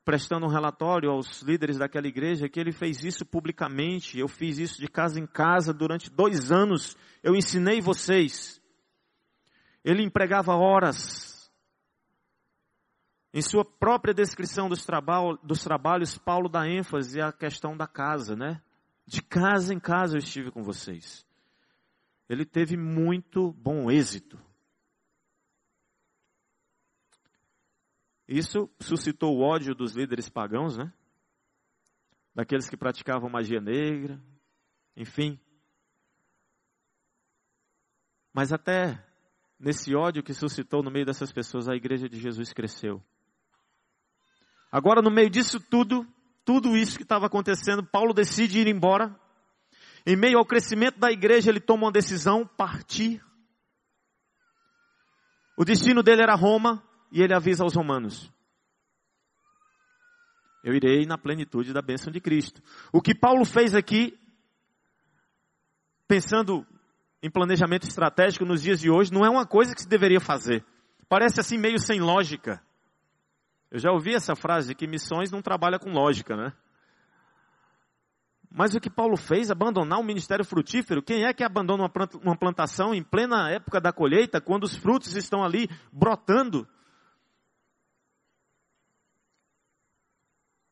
[0.03, 4.19] prestando um relatório aos líderes daquela igreja, que ele fez isso publicamente.
[4.19, 6.97] Eu fiz isso de casa em casa durante dois anos.
[7.23, 8.61] Eu ensinei vocês.
[9.83, 11.28] Ele empregava horas
[13.33, 14.85] em sua própria descrição dos,
[15.43, 18.61] dos trabalhos, Paulo dá ênfase à questão da casa, né?
[19.05, 21.25] De casa em casa eu estive com vocês.
[22.27, 24.39] Ele teve muito bom êxito.
[28.27, 30.93] Isso suscitou o ódio dos líderes pagãos, né?
[32.33, 34.21] Daqueles que praticavam magia negra,
[34.95, 35.39] enfim.
[38.31, 39.03] Mas até
[39.59, 43.03] nesse ódio que suscitou no meio dessas pessoas, a igreja de Jesus cresceu.
[44.71, 46.07] Agora, no meio disso tudo,
[46.45, 49.15] tudo isso que estava acontecendo, Paulo decide ir embora.
[50.05, 53.23] Em meio ao crescimento da igreja, ele toma uma decisão: partir.
[55.57, 58.31] O destino dele era Roma e ele avisa aos romanos:
[60.63, 62.61] Eu irei na plenitude da bênção de Cristo.
[62.93, 64.17] O que Paulo fez aqui,
[66.07, 66.65] pensando
[67.21, 70.63] em planejamento estratégico nos dias de hoje, não é uma coisa que se deveria fazer.
[71.09, 72.63] Parece assim meio sem lógica.
[73.71, 76.53] Eu já ouvi essa frase de que missões não trabalha com lógica, né?
[78.51, 81.91] Mas o que Paulo fez, abandonar o ministério frutífero, quem é que abandona
[82.23, 86.67] uma plantação em plena época da colheita, quando os frutos estão ali brotando?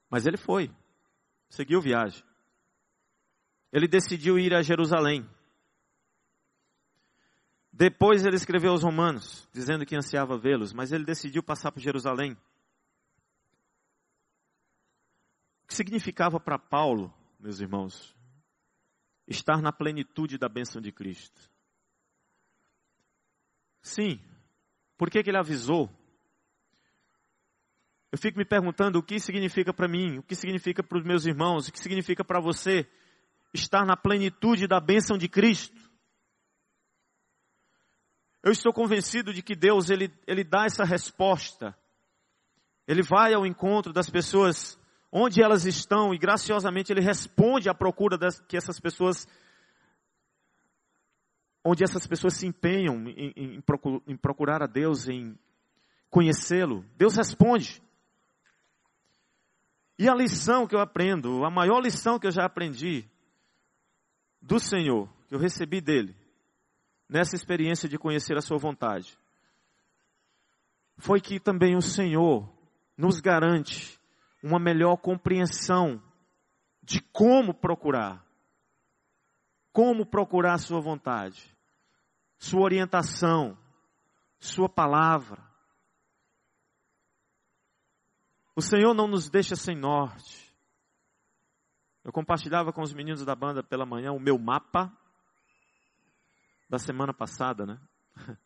[0.10, 0.72] Mas ele foi,
[1.50, 2.24] seguiu viagem.
[3.72, 5.30] Ele decidiu ir a Jerusalém.
[7.72, 12.36] Depois ele escreveu aos Romanos, dizendo que ansiava vê-los, mas ele decidiu passar por Jerusalém.
[15.64, 18.16] O que significava para Paulo meus irmãos,
[19.28, 21.40] estar na plenitude da bênção de Cristo.
[23.82, 24.20] Sim,
[24.98, 25.90] por que, que ele avisou?
[28.12, 31.26] Eu fico me perguntando o que significa para mim, o que significa para os meus
[31.26, 32.90] irmãos, o que significa para você
[33.54, 35.80] estar na plenitude da bênção de Cristo.
[38.42, 41.78] Eu estou convencido de que Deus ele, ele dá essa resposta.
[42.88, 44.80] Ele vai ao encontro das pessoas
[45.12, 49.28] onde elas estão e graciosamente ele responde à procura das, que essas pessoas,
[51.64, 53.64] onde essas pessoas se empenham em, em,
[54.08, 55.38] em procurar a Deus, em
[56.10, 56.86] conhecê-lo.
[56.98, 57.82] Deus responde.
[60.00, 63.10] E a lição que eu aprendo, a maior lição que eu já aprendi
[64.42, 66.16] do Senhor, que eu recebi dele,
[67.10, 69.18] nessa experiência de conhecer a sua vontade,
[70.98, 72.48] foi que também o Senhor
[72.96, 73.97] nos garante
[74.48, 76.02] uma melhor compreensão
[76.82, 78.26] de como procurar.
[79.74, 81.56] Como procurar sua vontade,
[82.40, 83.56] sua orientação,
[84.40, 85.46] sua palavra.
[88.56, 90.52] O Senhor não nos deixa sem norte.
[92.04, 94.92] Eu compartilhava com os meninos da banda pela manhã o meu mapa
[96.68, 97.80] da semana passada, né?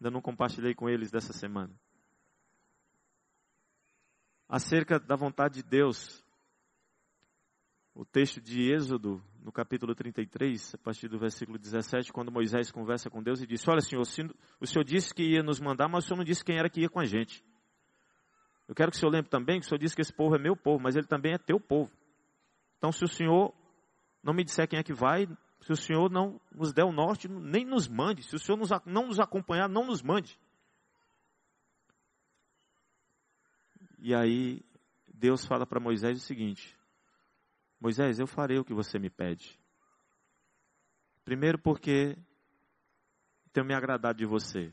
[0.00, 1.74] Ainda não compartilhei com eles dessa semana
[4.48, 6.22] acerca da vontade de Deus.
[7.94, 13.08] O texto de Êxodo, no capítulo 33, a partir do versículo 17, quando Moisés conversa
[13.08, 16.06] com Deus e diz: Olha, Senhor, o Senhor disse que ia nos mandar, mas o
[16.08, 17.44] Senhor não disse quem era que ia com a gente.
[18.66, 20.38] Eu quero que o Senhor lembre também que o Senhor disse que esse povo é
[20.38, 21.92] meu povo, mas ele também é teu povo.
[22.78, 23.54] Então, se o Senhor
[24.22, 25.28] não me disser quem é que vai,
[25.60, 28.22] se o Senhor não nos der o norte, nem nos mande.
[28.22, 30.38] Se o Senhor não nos acompanhar, não nos mande.
[34.06, 34.60] E aí
[35.14, 36.78] Deus fala para Moisés o seguinte:
[37.80, 39.58] Moisés, eu farei o que você me pede.
[41.24, 42.14] Primeiro, porque
[43.50, 44.70] tenho me agradado de você.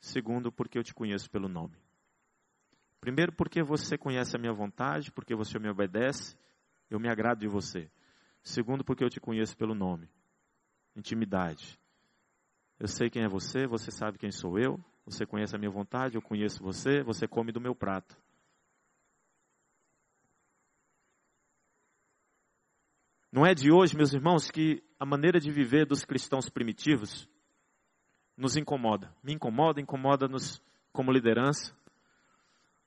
[0.00, 1.76] Segundo, porque eu te conheço pelo nome.
[2.98, 6.34] Primeiro, porque você conhece a minha vontade, porque você me obedece,
[6.88, 7.90] eu me agrado de você.
[8.42, 10.08] Segundo, porque eu te conheço pelo nome.
[10.96, 11.78] Intimidade.
[12.80, 16.14] Eu sei quem é você, você sabe quem sou eu, você conhece a minha vontade,
[16.14, 18.16] eu conheço você, você come do meu prato.
[23.36, 27.28] Não é de hoje, meus irmãos, que a maneira de viver dos cristãos primitivos
[28.34, 29.14] nos incomoda.
[29.22, 30.58] Me incomoda, incomoda-nos
[30.90, 31.76] como liderança.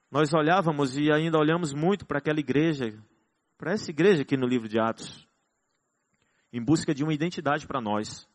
[0.09, 2.99] Nós olhávamos e ainda olhamos muito para aquela igreja,
[3.59, 5.23] para essa igreja aqui no livro de Atos,
[6.51, 8.27] em busca de uma identidade para nós.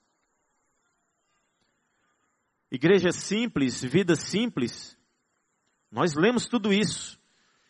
[2.70, 4.96] Igreja simples, vida simples.
[5.90, 7.20] Nós lemos tudo isso.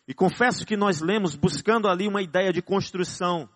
[0.07, 3.48] E confesso que nós lemos buscando ali uma ideia de construção,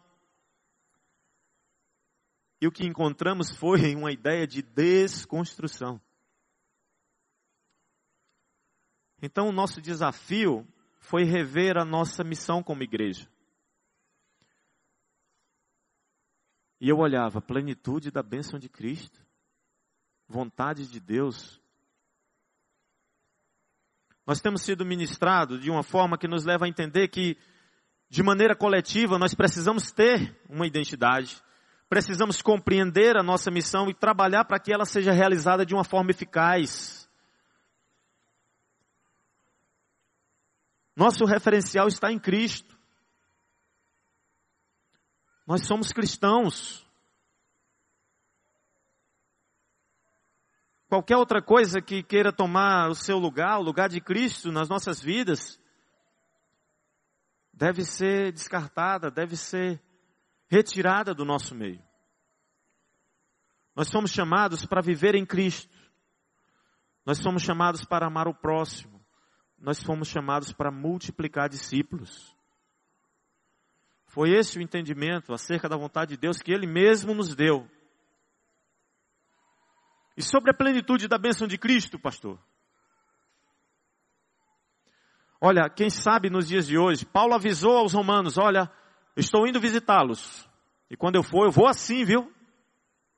[2.60, 6.00] e o que encontramos foi uma ideia de desconstrução.
[9.20, 10.66] Então, o nosso desafio
[11.00, 13.28] foi rever a nossa missão como igreja.
[16.80, 19.20] E eu olhava, plenitude da bênção de Cristo,
[20.28, 21.60] vontade de Deus.
[24.24, 27.36] Nós temos sido ministrados de uma forma que nos leva a entender que,
[28.08, 31.42] de maneira coletiva, nós precisamos ter uma identidade
[31.88, 36.10] precisamos compreender a nossa missão e trabalhar para que ela seja realizada de uma forma
[36.10, 37.08] eficaz.
[40.94, 42.76] Nosso referencial está em Cristo.
[45.46, 46.86] Nós somos cristãos.
[50.88, 55.00] Qualquer outra coisa que queira tomar o seu lugar, o lugar de Cristo nas nossas
[55.00, 55.58] vidas,
[57.52, 59.82] deve ser descartada, deve ser
[60.48, 61.82] retirada do nosso meio.
[63.76, 65.76] Nós somos chamados para viver em Cristo.
[67.06, 69.00] Nós somos chamados para amar o próximo.
[69.58, 72.34] Nós fomos chamados para multiplicar discípulos.
[74.06, 77.68] Foi esse o entendimento acerca da vontade de Deus que Ele mesmo nos deu.
[80.16, 82.38] E sobre a plenitude da bênção de Cristo, pastor?
[85.40, 88.68] Olha, quem sabe nos dias de hoje, Paulo avisou aos romanos: olha,
[89.20, 90.48] estou indo visitá-los.
[90.90, 92.32] E quando eu for, eu vou assim, viu?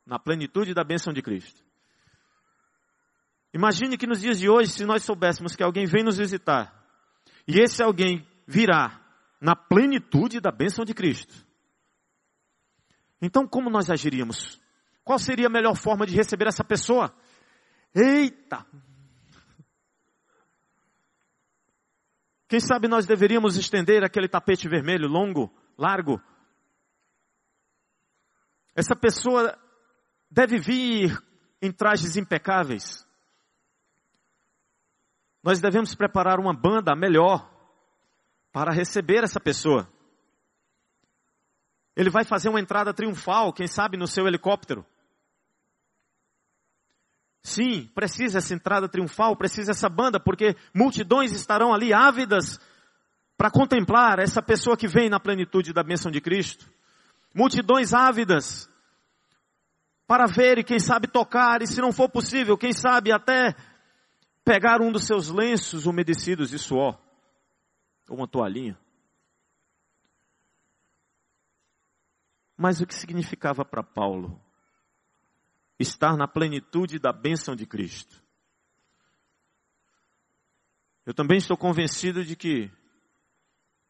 [0.07, 1.63] Na plenitude da bênção de Cristo.
[3.53, 6.73] Imagine que nos dias de hoje, se nós soubéssemos que alguém vem nos visitar,
[7.47, 9.01] e esse alguém virá
[9.41, 11.35] na plenitude da bênção de Cristo.
[13.21, 14.61] Então, como nós agiríamos?
[15.05, 17.15] Qual seria a melhor forma de receber essa pessoa?
[17.95, 18.65] Eita!
[22.49, 26.21] Quem sabe nós deveríamos estender aquele tapete vermelho, longo, largo.
[28.77, 29.59] Essa pessoa
[30.31, 31.19] deve vir
[31.63, 33.07] em trajes impecáveis.
[35.43, 37.51] Nós devemos preparar uma banda melhor
[38.53, 39.91] para receber essa pessoa.
[41.97, 44.85] Ele vai fazer uma entrada triunfal, quem sabe no seu helicóptero.
[47.43, 52.61] Sim, precisa essa entrada triunfal, precisa essa banda, porque multidões estarão ali ávidas
[53.41, 56.71] para contemplar essa pessoa que vem na plenitude da bênção de Cristo.
[57.35, 58.69] Multidões ávidas
[60.07, 63.57] para ver e quem sabe tocar, e se não for possível, quem sabe até
[64.45, 67.01] pegar um dos seus lenços umedecidos de suor,
[68.11, 68.79] ou uma toalhinha.
[72.59, 74.39] Mas o que significava para Paulo
[75.79, 78.23] estar na plenitude da bênção de Cristo.
[81.07, 82.71] Eu também estou convencido de que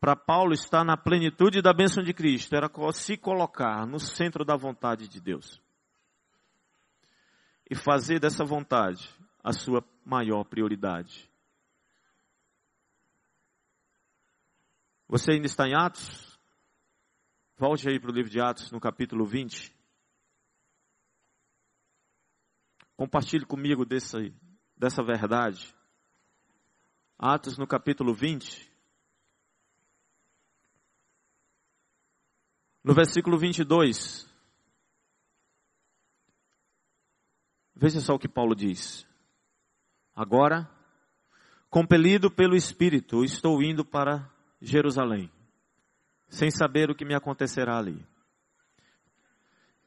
[0.00, 4.56] para Paulo estar na plenitude da bênção de Cristo era se colocar no centro da
[4.56, 5.60] vontade de Deus
[7.70, 11.30] e fazer dessa vontade a sua maior prioridade.
[15.06, 16.38] Você ainda está em Atos?
[17.58, 19.76] Volte aí para o livro de Atos, no capítulo 20.
[22.96, 24.18] Compartilhe comigo dessa,
[24.76, 25.74] dessa verdade.
[27.18, 28.69] Atos no capítulo 20.
[32.82, 34.28] No versículo 22.
[37.74, 39.06] Veja só o que Paulo diz.
[40.14, 40.70] Agora,
[41.68, 45.30] compelido pelo Espírito, estou indo para Jerusalém,
[46.28, 48.04] sem saber o que me acontecerá ali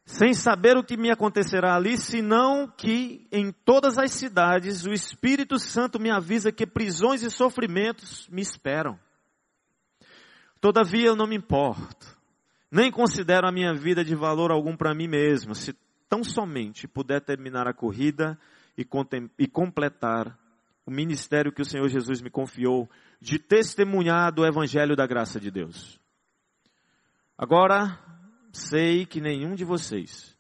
[0.05, 5.57] sem saber o que me acontecerá ali, senão que em todas as cidades o Espírito
[5.57, 8.99] Santo me avisa que prisões e sofrimentos me esperam.
[10.59, 12.12] Todavia eu não me importo,
[12.73, 15.73] nem considero a minha vida de valor algum para mim mesmo, se
[16.09, 18.35] tão somente puder terminar a corrida
[18.75, 18.83] e,
[19.37, 20.35] e completar
[20.83, 22.89] o ministério que o Senhor Jesus me confiou
[23.21, 26.01] de testemunhar do Evangelho da graça de Deus.
[27.37, 27.99] Agora,
[28.51, 30.35] sei que nenhum de vocês,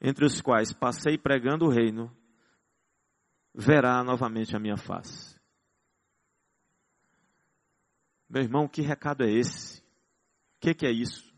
[0.00, 2.10] entre os quais passei pregando o reino,
[3.54, 5.38] verá novamente a minha face.
[8.28, 9.78] Meu irmão, que recado é esse?
[9.78, 11.33] O que, que é isso?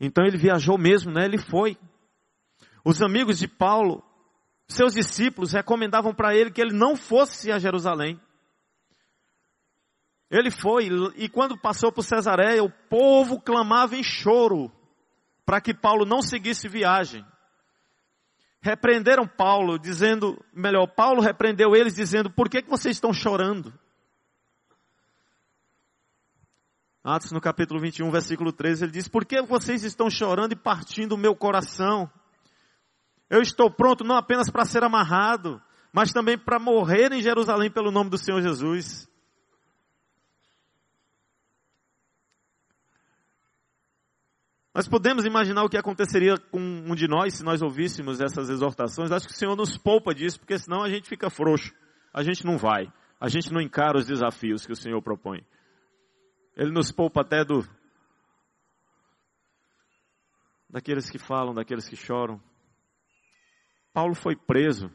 [0.00, 1.24] Então ele viajou mesmo, né?
[1.24, 1.76] Ele foi.
[2.84, 4.02] Os amigos de Paulo,
[4.68, 8.20] seus discípulos, recomendavam para ele que ele não fosse a Jerusalém.
[10.30, 14.72] Ele foi, e quando passou por Cesareia, o povo clamava em choro
[15.46, 17.24] para que Paulo não seguisse viagem.
[18.60, 23.72] Repreenderam Paulo, dizendo, melhor, Paulo repreendeu eles dizendo, por que, que vocês estão chorando?
[27.04, 31.12] Atos no capítulo 21, versículo 13, ele diz, por que vocês estão chorando e partindo
[31.12, 32.10] o meu coração?
[33.28, 35.60] Eu estou pronto não apenas para ser amarrado,
[35.92, 39.06] mas também para morrer em Jerusalém pelo nome do Senhor Jesus.
[44.74, 49.12] Nós podemos imaginar o que aconteceria com um de nós se nós ouvíssemos essas exortações.
[49.12, 51.70] Acho que o Senhor nos poupa disso, porque senão a gente fica frouxo.
[52.14, 52.90] A gente não vai.
[53.20, 55.44] A gente não encara os desafios que o Senhor propõe.
[56.56, 57.66] Ele nos poupa até do
[60.68, 62.40] daqueles que falam, daqueles que choram.
[63.92, 64.90] Paulo foi preso.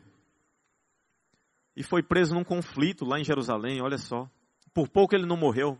[1.75, 4.29] E foi preso num conflito lá em Jerusalém, olha só.
[4.73, 5.79] Por pouco ele não morreu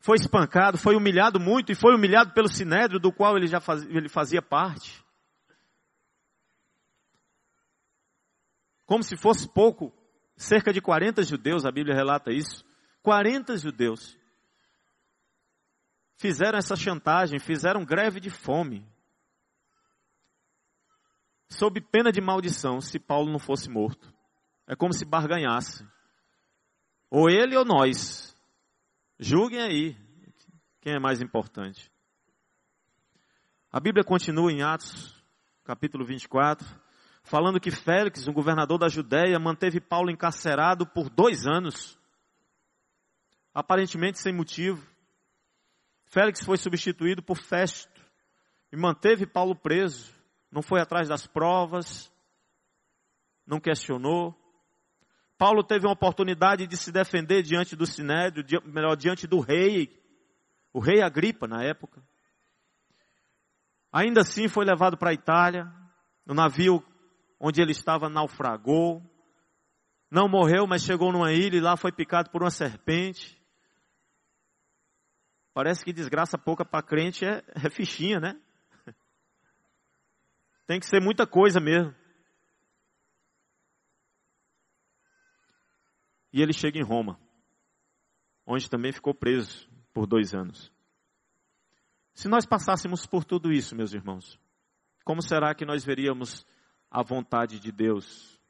[0.00, 3.88] foi espancado, foi humilhado muito e foi humilhado pelo sinédrio do qual ele já fazia,
[3.90, 5.02] ele fazia parte.
[8.86, 9.92] Como se fosse pouco,
[10.36, 12.64] cerca de 40 judeus, a Bíblia relata isso,
[13.02, 14.16] 40 judeus
[16.18, 18.86] fizeram essa chantagem, fizeram greve de fome.
[21.48, 24.12] sob pena de maldição, se Paulo não fosse morto.
[24.66, 25.82] É como se barganhasse.
[27.10, 28.36] Ou ele ou nós.
[29.18, 29.96] Julguem aí
[30.82, 31.90] quem é mais importante.
[33.72, 35.24] A Bíblia continua em Atos,
[35.64, 36.66] capítulo 24,
[37.22, 41.98] falando que Félix, um governador da Judéia, manteve Paulo encarcerado por dois anos,
[43.54, 44.86] aparentemente sem motivo.
[46.08, 48.00] Félix foi substituído por Festo
[48.72, 50.12] e manteve Paulo preso,
[50.50, 52.12] não foi atrás das provas,
[53.46, 54.34] não questionou.
[55.36, 59.96] Paulo teve uma oportunidade de se defender diante do sinédrio, melhor, diante do rei,
[60.72, 62.02] o rei Agripa na época.
[63.92, 65.70] Ainda assim foi levado para a Itália,
[66.26, 66.82] no navio
[67.38, 69.02] onde ele estava naufragou.
[70.10, 73.37] Não morreu, mas chegou numa ilha e lá foi picado por uma serpente.
[75.58, 78.40] Parece que desgraça pouca para crente é, é fichinha, né?
[80.68, 81.92] Tem que ser muita coisa mesmo.
[86.32, 87.18] E ele chega em Roma,
[88.46, 90.72] onde também ficou preso por dois anos.
[92.14, 94.38] Se nós passássemos por tudo isso, meus irmãos,
[95.04, 96.46] como será que nós veríamos
[96.88, 98.40] a vontade de Deus?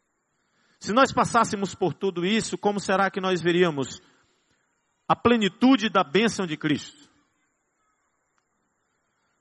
[0.79, 3.99] Se nós passássemos por tudo isso, como será que nós veríamos
[5.09, 7.09] a plenitude da bênção de Cristo?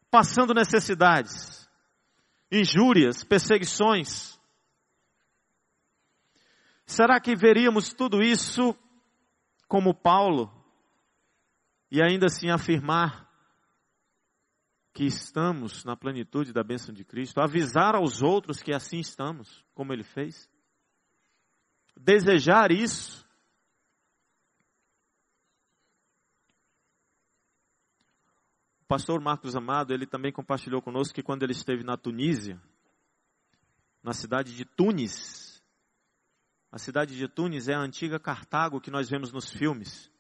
[0.10, 1.70] Passando necessidades,
[2.50, 4.40] injúrias, perseguições.
[6.86, 8.74] Será que veríamos tudo isso
[9.68, 10.50] como Paulo
[11.92, 13.28] e ainda assim afirmar
[14.94, 19.92] que estamos na plenitude da bênção de Cristo, avisar aos outros que assim estamos, como
[19.94, 20.50] ele fez?
[21.96, 23.27] Desejar isso
[28.88, 32.62] pastor Marcos Amado, ele também compartilhou conosco que quando ele esteve na Tunísia,
[34.02, 35.62] na cidade de Tunis,
[36.72, 40.12] a cidade de Tunis é a antiga Cartago que nós vemos nos filmes.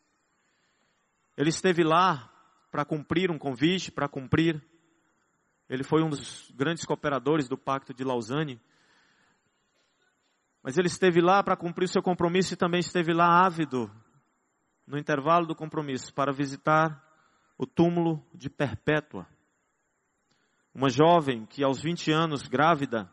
[1.38, 2.32] Ele esteve lá
[2.72, 4.62] para cumprir um convite, para cumprir.
[5.70, 8.60] Ele foi um dos grandes cooperadores do Pacto de Lausanne.
[10.64, 13.90] Mas ele esteve lá para cumprir o seu compromisso e também esteve lá ávido,
[14.86, 17.07] no intervalo do compromisso, para visitar
[17.58, 19.28] o túmulo de Perpétua.
[20.74, 23.12] Uma jovem que aos 20 anos, grávida,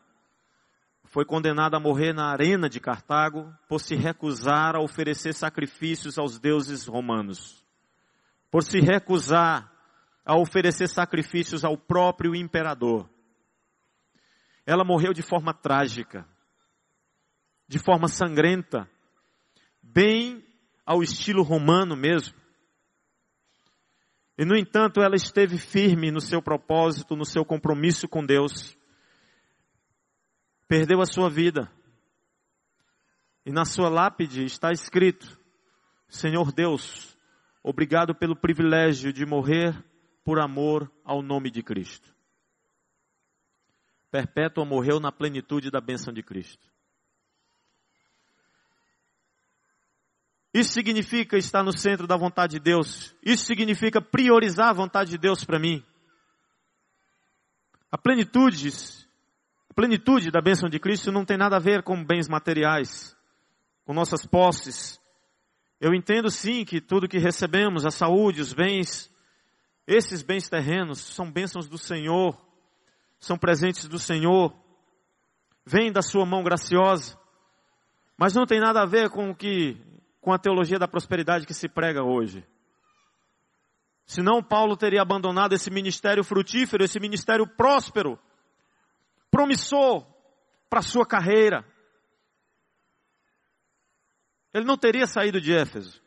[1.05, 6.38] foi condenada a morrer na arena de Cartago por se recusar a oferecer sacrifícios aos
[6.38, 7.64] deuses romanos.
[8.51, 9.72] Por se recusar
[10.24, 13.09] a oferecer sacrifícios ao próprio imperador.
[14.66, 16.26] Ela morreu de forma trágica,
[17.68, 18.88] de forma sangrenta,
[19.82, 20.45] bem
[20.84, 22.43] ao estilo romano mesmo.
[24.37, 28.76] E no entanto, ela esteve firme no seu propósito, no seu compromisso com Deus.
[30.66, 31.70] Perdeu a sua vida.
[33.47, 35.39] E na sua lápide está escrito:
[36.09, 37.16] Senhor Deus,
[37.62, 39.72] obrigado pelo privilégio de morrer
[40.24, 42.12] por amor ao nome de Cristo.
[44.11, 46.73] Perpétua morreu na plenitude da bênção de Cristo.
[50.55, 53.12] Isso significa estar no centro da vontade de Deus.
[53.24, 55.84] Isso significa priorizar a vontade de Deus para mim.
[57.90, 58.68] A plenitude,
[59.68, 63.16] a plenitude da bênção de Cristo não tem nada a ver com bens materiais,
[63.84, 65.00] com nossas posses.
[65.80, 69.12] Eu entendo sim que tudo que recebemos, a saúde, os bens,
[69.88, 72.40] esses bens terrenos são bênçãos do Senhor,
[73.18, 74.55] são presentes do Senhor,
[75.66, 77.18] vêm da sua mão graciosa,
[78.16, 79.93] mas não tem nada a ver com o que
[80.24, 82.42] com a teologia da prosperidade que se prega hoje.
[84.06, 88.18] Senão Paulo teria abandonado esse ministério frutífero, esse ministério próspero,
[89.30, 90.06] promissor
[90.70, 91.62] para sua carreira.
[94.54, 96.02] Ele não teria saído de Éfeso.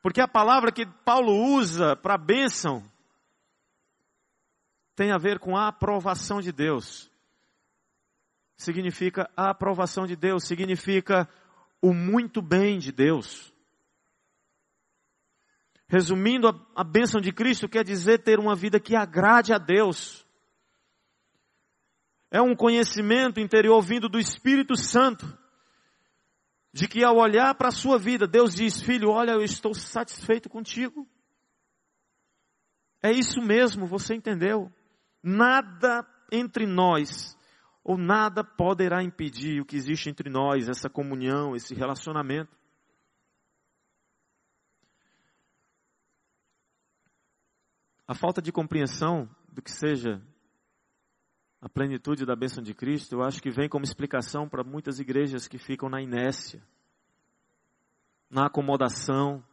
[0.00, 2.90] Porque a palavra que Paulo usa para bênção
[4.96, 7.10] tem a ver com a aprovação de Deus.
[8.56, 11.28] Significa a aprovação de Deus, significa
[11.80, 13.52] o muito bem de Deus.
[15.88, 20.26] Resumindo, a, a bênção de Cristo quer dizer ter uma vida que agrade a Deus.
[22.30, 25.26] É um conhecimento interior vindo do Espírito Santo,
[26.74, 30.48] de que ao olhar para a sua vida, Deus diz: Filho, olha, eu estou satisfeito
[30.50, 31.08] contigo.
[33.02, 34.70] É isso mesmo, você entendeu?
[35.22, 37.37] Nada entre nós
[37.82, 42.56] ou nada poderá impedir o que existe entre nós, essa comunhão, esse relacionamento.
[48.06, 50.22] A falta de compreensão do que seja
[51.60, 55.48] a plenitude da bênção de Cristo, eu acho que vem como explicação para muitas igrejas
[55.48, 56.62] que ficam na inércia,
[58.30, 59.44] na acomodação,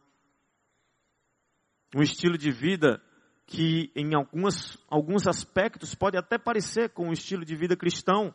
[1.94, 3.02] um estilo de vida
[3.46, 8.34] que em algumas, alguns aspectos pode até parecer com um estilo de vida cristão,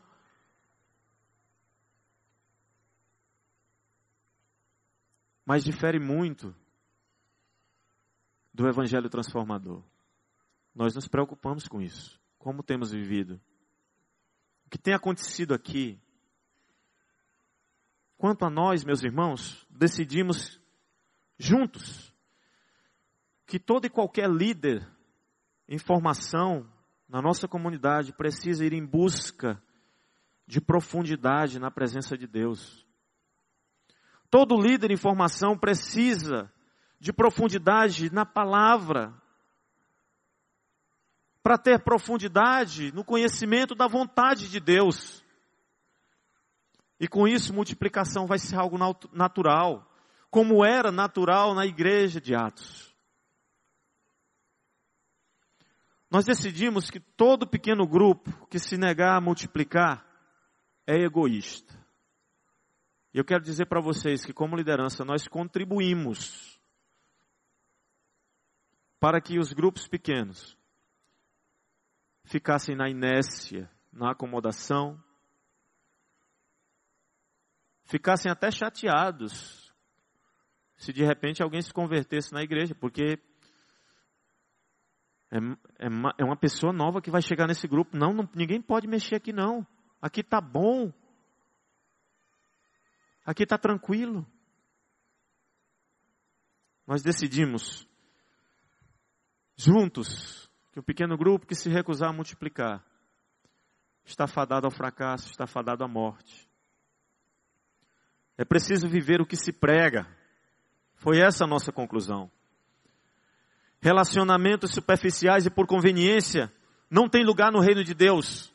[5.46, 6.56] mas difere muito
[8.54, 9.84] do Evangelho transformador.
[10.74, 12.18] Nós nos preocupamos com isso.
[12.38, 13.40] Como temos vivido?
[14.66, 16.00] O que tem acontecido aqui?
[18.18, 20.62] Quanto a nós, meus irmãos, decidimos
[21.38, 22.14] juntos
[23.46, 24.88] que todo e qualquer líder
[25.72, 26.70] em formação
[27.08, 29.58] na nossa comunidade precisa ir em busca
[30.46, 32.86] de profundidade na presença de Deus.
[34.30, 36.52] Todo líder em formação precisa
[37.00, 39.14] de profundidade na palavra,
[41.42, 45.24] para ter profundidade no conhecimento da vontade de Deus.
[47.00, 48.78] E com isso, multiplicação vai ser algo
[49.14, 49.90] natural,
[50.30, 52.91] como era natural na igreja de Atos.
[56.12, 60.06] Nós decidimos que todo pequeno grupo que se negar a multiplicar
[60.86, 61.74] é egoísta.
[63.14, 66.60] E eu quero dizer para vocês que, como liderança, nós contribuímos
[69.00, 70.58] para que os grupos pequenos
[72.26, 75.02] ficassem na inércia, na acomodação,
[77.86, 79.74] ficassem até chateados
[80.76, 83.18] se de repente alguém se convertesse na igreja, porque
[85.32, 85.38] é,
[85.86, 87.98] é, uma, é uma pessoa nova que vai chegar nesse grupo.
[87.98, 89.66] Não, não ninguém pode mexer aqui não.
[90.02, 90.92] Aqui está bom.
[93.26, 94.28] Aqui está tranquilo.
[96.86, 97.88] Nós decidimos,
[99.56, 102.84] juntos, que o pequeno grupo que se recusar a multiplicar
[104.04, 106.50] está fadado ao fracasso, está fadado à morte.
[108.38, 110.06] É preciso viver o que se prega.
[110.96, 112.30] Foi essa a nossa conclusão.
[113.82, 116.54] Relacionamentos superficiais e por conveniência
[116.90, 118.54] não tem lugar no reino de Deus.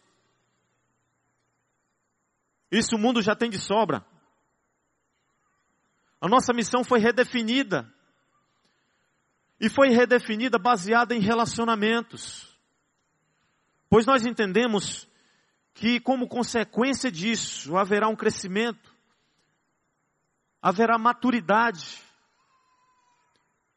[2.71, 4.05] Isso o mundo já tem de sobra.
[6.21, 7.91] A nossa missão foi redefinida.
[9.59, 12.47] E foi redefinida baseada em relacionamentos.
[13.89, 15.09] Pois nós entendemos
[15.73, 18.95] que, como consequência disso, haverá um crescimento,
[20.61, 22.03] haverá maturidade.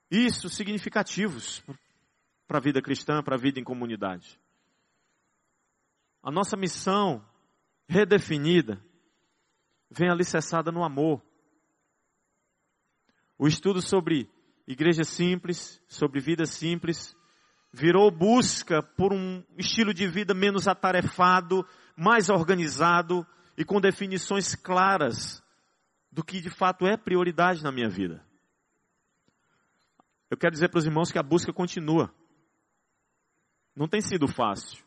[0.09, 1.63] Isso significativos
[2.47, 4.39] para a vida cristã, para a vida em comunidade.
[6.23, 7.23] A nossa missão
[7.87, 8.83] redefinida
[9.89, 11.21] vem alicerçada no amor.
[13.37, 14.29] O estudo sobre
[14.67, 17.15] igreja simples, sobre vida simples,
[17.71, 23.25] virou busca por um estilo de vida menos atarefado, mais organizado
[23.57, 25.41] e com definições claras
[26.11, 28.23] do que de fato é prioridade na minha vida.
[30.29, 32.13] Eu quero dizer para os irmãos que a busca continua.
[33.75, 34.83] Não tem sido fácil.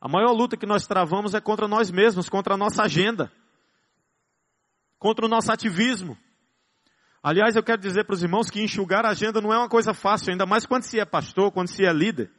[0.00, 3.32] A maior luta que nós travamos é contra nós mesmos, contra a nossa agenda,
[4.98, 6.16] contra o nosso ativismo.
[7.22, 9.92] Aliás, eu quero dizer para os irmãos que enxugar a agenda não é uma coisa
[9.92, 12.30] fácil, ainda mais quando se é pastor, quando se é líder.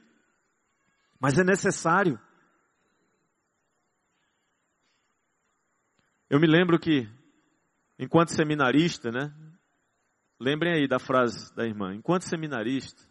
[1.19, 2.19] Mas é necessário.
[6.29, 7.09] Eu me lembro que,
[7.99, 9.33] enquanto seminarista, né?
[10.39, 11.95] Lembrem aí da frase da irmã.
[11.95, 13.01] Enquanto seminarista,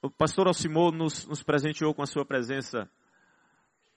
[0.00, 2.88] o pastor Alcimor nos, nos presenteou com a sua presença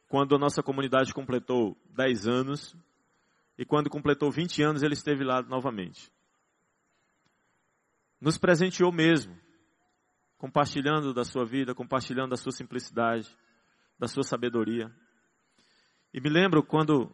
[0.07, 2.75] quando a nossa comunidade completou 10 anos
[3.57, 6.11] e quando completou 20 anos ele esteve lá novamente.
[8.19, 9.39] Nos presenteou mesmo,
[10.37, 13.29] compartilhando da sua vida, compartilhando da sua simplicidade,
[13.99, 14.91] da sua sabedoria.
[16.13, 17.13] E me lembro quando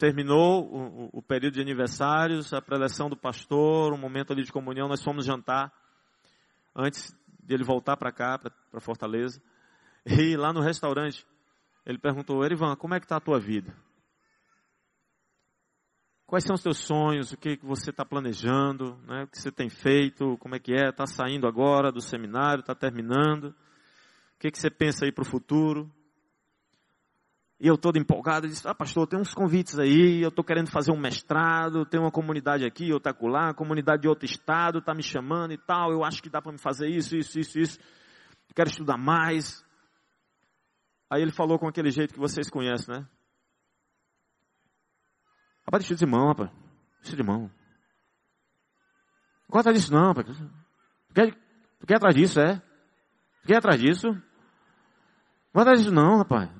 [0.00, 4.88] terminou o, o período de aniversários, a preleção do pastor, um momento ali de comunhão,
[4.88, 5.70] nós fomos jantar
[6.74, 9.42] antes dele voltar para cá, para Fortaleza.
[10.06, 11.26] E lá no restaurante,
[11.84, 13.76] ele perguntou, Erivan, como é que está a tua vida?
[16.26, 17.32] Quais são os teus sonhos?
[17.32, 18.96] O que você está planejando?
[19.06, 19.24] Né?
[19.24, 20.38] O que você tem feito?
[20.38, 20.88] Como é que é?
[20.88, 22.60] Está saindo agora do seminário?
[22.60, 23.48] Está terminando?
[23.48, 25.92] O que, que você pensa aí para o futuro?
[27.60, 30.92] E eu todo empolgado, disse, ah pastor, tem uns convites aí, eu estou querendo fazer
[30.92, 35.52] um mestrado, tem uma comunidade aqui, outra lá, comunidade de outro estado, está me chamando
[35.52, 37.78] e tal, eu acho que dá para me fazer isso, isso, isso, isso,
[38.54, 39.62] quero estudar mais.
[41.10, 43.06] Aí ele falou com aquele jeito que vocês conhecem, né?
[45.66, 46.50] Rapaz, deixa de mão, rapaz.
[47.02, 47.42] Deixa de mão.
[49.42, 50.26] Não gosta disso não, rapaz.
[50.28, 51.34] Tu quer,
[51.78, 52.56] tu quer atrás disso, é?
[53.42, 54.08] Tu quer atrás disso?
[55.52, 56.59] Vai dar isso não, rapaz.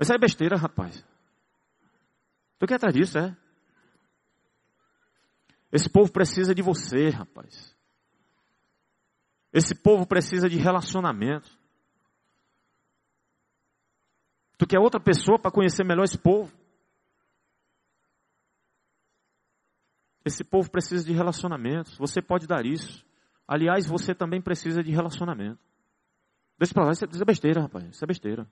[0.00, 1.04] Isso é besteira, rapaz.
[2.58, 3.36] Tu quer atrás disso, é?
[5.70, 7.76] Esse povo precisa de você, rapaz.
[9.52, 11.48] Esse povo precisa de relacionamento.
[14.56, 16.52] Tu quer outra pessoa para conhecer melhor esse povo?
[20.24, 21.96] Esse povo precisa de relacionamentos.
[21.96, 23.04] Você pode dar isso.
[23.46, 25.60] Aliás, você também precisa de relacionamento.
[26.58, 27.84] Deixa pra lá, isso é besteira, rapaz.
[27.88, 28.46] Isso é besteira.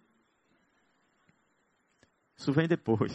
[2.39, 3.13] Isso vem depois.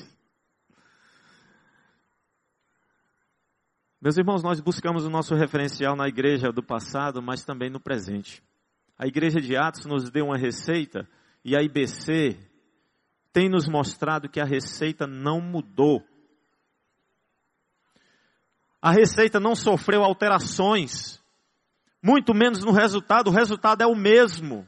[4.02, 8.44] Meus irmãos, nós buscamos o nosso referencial na igreja do passado, mas também no presente.
[9.00, 11.08] A igreja de Atos nos deu uma receita
[11.44, 12.38] e a IBC
[13.32, 16.04] tem nos mostrado que a receita não mudou.
[18.82, 21.24] A receita não sofreu alterações,
[22.04, 24.68] muito menos no resultado, o resultado é o mesmo.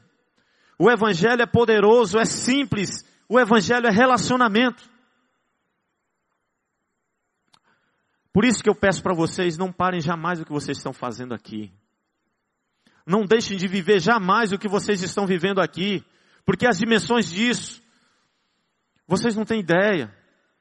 [0.78, 4.88] O evangelho é poderoso, é simples, o evangelho é relacionamento.
[8.32, 11.34] Por isso que eu peço para vocês, não parem jamais o que vocês estão fazendo
[11.34, 11.72] aqui.
[13.06, 16.04] Não deixem de viver jamais o que vocês estão vivendo aqui.
[16.44, 17.82] Porque as dimensões disso,
[19.06, 20.14] vocês não têm ideia.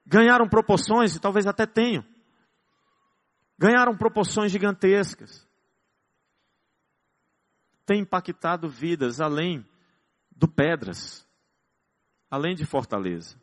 [0.05, 2.05] Ganharam proporções, e talvez até tenham.
[3.57, 5.45] Ganharam proporções gigantescas.
[7.86, 9.66] Tem impactado vidas além
[10.32, 11.24] do Pedras,
[12.36, 13.36] além de Fortaleza.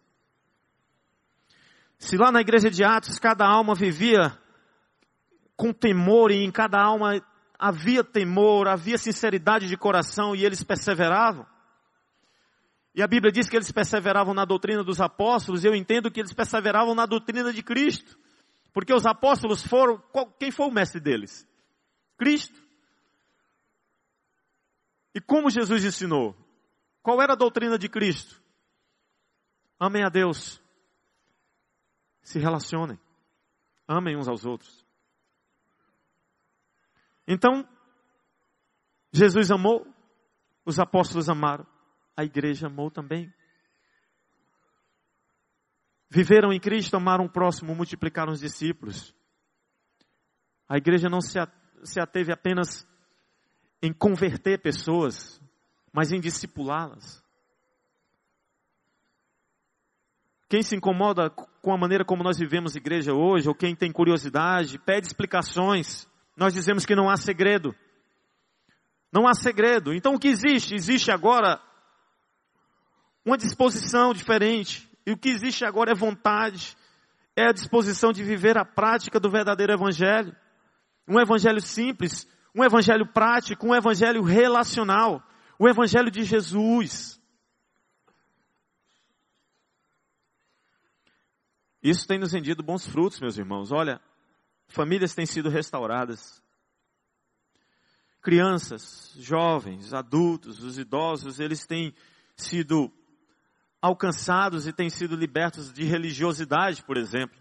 [1.98, 4.38] Se lá na igreja de Atos cada alma vivia
[5.56, 7.24] com temor e em cada alma
[7.58, 11.46] havia temor, havia sinceridade de coração e eles perseveravam.
[12.94, 16.34] E a Bíblia diz que eles perseveravam na doutrina dos apóstolos, eu entendo que eles
[16.34, 18.18] perseveravam na doutrina de Cristo.
[18.74, 20.02] Porque os apóstolos foram,
[20.38, 21.48] quem foi o mestre deles?
[22.18, 22.60] Cristo.
[25.14, 26.36] E como Jesus ensinou?
[27.02, 28.41] Qual era a doutrina de Cristo?
[29.84, 30.62] Amem a Deus
[32.22, 32.96] se relacionem.
[33.88, 34.86] Amem uns aos outros.
[37.26, 37.68] Então,
[39.10, 39.84] Jesus amou,
[40.64, 41.66] os apóstolos amaram,
[42.16, 43.34] a igreja amou também.
[46.08, 49.12] Viveram em Cristo, amaram o próximo, multiplicaram os discípulos.
[50.68, 52.86] A igreja não se ateve apenas
[53.82, 55.42] em converter pessoas,
[55.92, 57.21] mas em discipulá-las.
[60.52, 64.78] Quem se incomoda com a maneira como nós vivemos igreja hoje, ou quem tem curiosidade,
[64.78, 66.06] pede explicações.
[66.36, 67.74] Nós dizemos que não há segredo.
[69.10, 69.94] Não há segredo.
[69.94, 70.74] Então o que existe?
[70.74, 71.58] Existe agora
[73.24, 74.86] uma disposição diferente.
[75.06, 76.76] E o que existe agora é vontade,
[77.34, 80.36] é a disposição de viver a prática do verdadeiro evangelho.
[81.08, 85.22] Um evangelho simples, um evangelho prático, um evangelho relacional,
[85.58, 87.21] o evangelho de Jesus.
[91.82, 93.72] Isso tem nos rendido bons frutos, meus irmãos.
[93.72, 94.00] Olha,
[94.68, 96.40] famílias têm sido restauradas.
[98.20, 101.92] Crianças, jovens, adultos, os idosos, eles têm
[102.36, 102.88] sido
[103.80, 107.36] alcançados e têm sido libertos de religiosidade, por exemplo.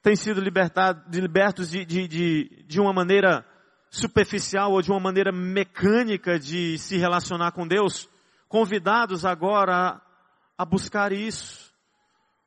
[0.00, 3.44] Têm sido libertos de, de, de, de uma maneira
[3.90, 8.08] superficial ou de uma maneira mecânica de se relacionar com Deus,
[8.48, 10.02] convidados agora a,
[10.58, 11.71] a buscar isso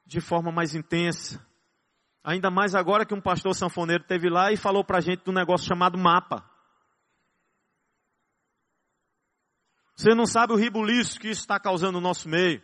[0.05, 1.45] de forma mais intensa.
[2.23, 5.29] Ainda mais agora que um pastor sanfoneiro teve lá e falou para a gente de
[5.29, 6.49] um negócio chamado mapa.
[9.95, 12.61] Você não sabe o ribuliço que isso está causando no nosso meio.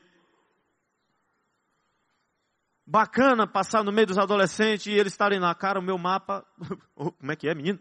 [2.86, 6.46] Bacana passar no meio dos adolescentes e eles estarem lá, cara, o meu mapa.
[6.94, 7.80] Como é que é, menino?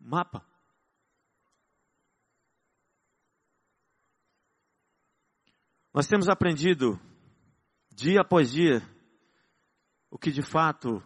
[0.00, 0.44] Mapa.
[5.94, 7.00] Nós temos aprendido
[7.98, 8.80] dia após dia,
[10.08, 11.02] o que de fato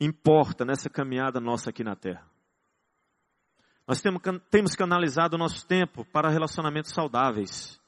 [0.00, 2.28] importa nessa caminhada nossa aqui na Terra.
[3.86, 4.02] Nós
[4.50, 7.80] temos, canalizado o nosso tempo para relacionamentos saudáveis,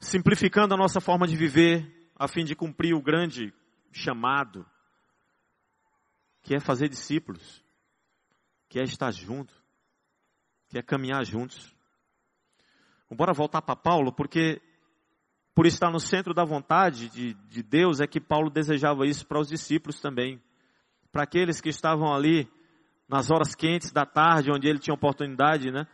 [0.00, 3.52] simplificando a nossa forma de viver, a fim de cumprir o grande
[3.92, 4.66] chamado,
[6.42, 7.62] que é fazer discípulos,
[8.70, 9.54] que é estar junto,
[10.66, 11.76] que é caminhar juntos.
[13.10, 14.62] Bora voltar para Paulo, porque
[15.54, 19.38] por estar no centro da vontade de, de Deus, é que Paulo desejava isso para
[19.38, 20.42] os discípulos também.
[21.12, 22.50] Para aqueles que estavam ali
[23.08, 25.86] nas horas quentes da tarde, onde ele tinha oportunidade, né,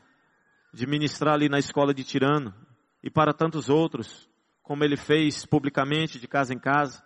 [0.73, 2.55] de ministrar ali na escola de Tirano,
[3.03, 4.29] e para tantos outros,
[4.63, 7.05] como ele fez publicamente, de casa em casa.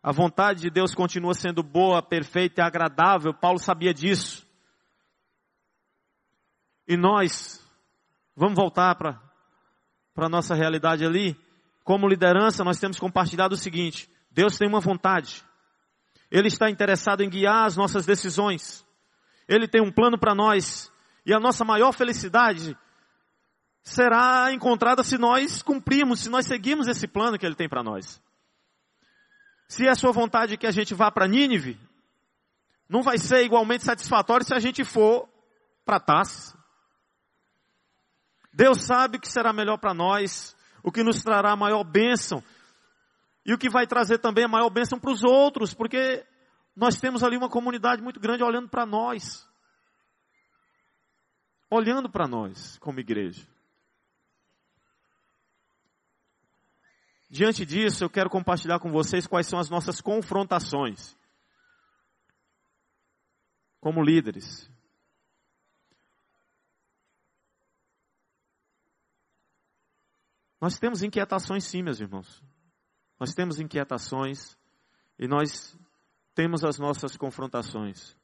[0.00, 4.46] A vontade de Deus continua sendo boa, perfeita e agradável, Paulo sabia disso.
[6.86, 7.60] E nós
[8.36, 9.31] vamos voltar para
[10.16, 11.36] a nossa realidade ali.
[11.84, 15.42] Como liderança, nós temos compartilhado o seguinte: Deus tem uma vontade.
[16.30, 18.86] Ele está interessado em guiar as nossas decisões.
[19.48, 20.90] Ele tem um plano para nós.
[21.26, 22.76] E a nossa maior felicidade
[23.82, 28.20] será encontrada se nós cumprirmos, se nós seguirmos esse plano que Ele tem para nós.
[29.68, 31.78] Se é sua vontade que a gente vá para Nínive,
[32.88, 35.28] não vai ser igualmente satisfatório se a gente for
[35.84, 36.54] para Tarsis.
[38.52, 42.42] Deus sabe o que será melhor para nós, o que nos trará maior bênção,
[43.44, 46.24] e o que vai trazer também a maior bênção para os outros, porque
[46.76, 49.48] nós temos ali uma comunidade muito grande olhando para nós.
[51.70, 53.46] Olhando para nós como igreja.
[57.28, 61.16] Diante disso, eu quero compartilhar com vocês quais são as nossas confrontações
[63.80, 64.71] como líderes.
[70.62, 72.40] Nós temos inquietações sim, meus irmãos.
[73.18, 74.56] Nós temos inquietações
[75.18, 75.76] e nós
[76.36, 78.16] temos as nossas confrontações.